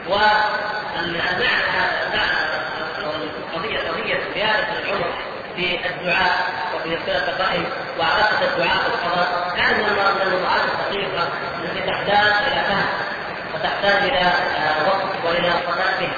[0.08, 1.48] والمعنى
[2.98, 5.12] القضية قضية زيادة العمر
[5.56, 6.36] في الدعاء
[6.74, 7.62] وفي صله الرحم
[7.98, 9.54] وعلاقة الدعاء بالقضاء.
[9.56, 11.28] كأن من الموضوعات الدقيقه
[11.64, 12.86] التي تحتاج إلى فهم
[13.54, 14.32] وتحتاج إلى
[14.86, 16.14] وقت وإلى صلاه بها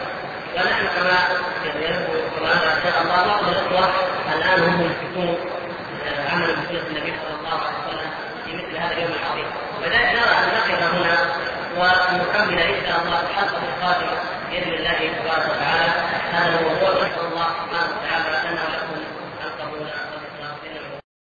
[0.57, 1.19] ونحن كما
[2.39, 3.91] كما إن شاء الله بعض الأخوة
[4.35, 5.56] الآن هم يمسكون
[6.27, 8.11] العمل بسنة النبي صلى الله عليه وسلم
[8.45, 9.49] في مثل هذا اليوم العظيم.
[9.81, 11.19] ولذلك نرى أن نقف هنا
[11.79, 14.17] ونكمل إن شاء الله الحلقة القادمة
[14.51, 15.93] بإذن الله تبارك وتعالى.
[16.33, 18.06] هذا الموضوع نسأل الله سبحانه وتعالى.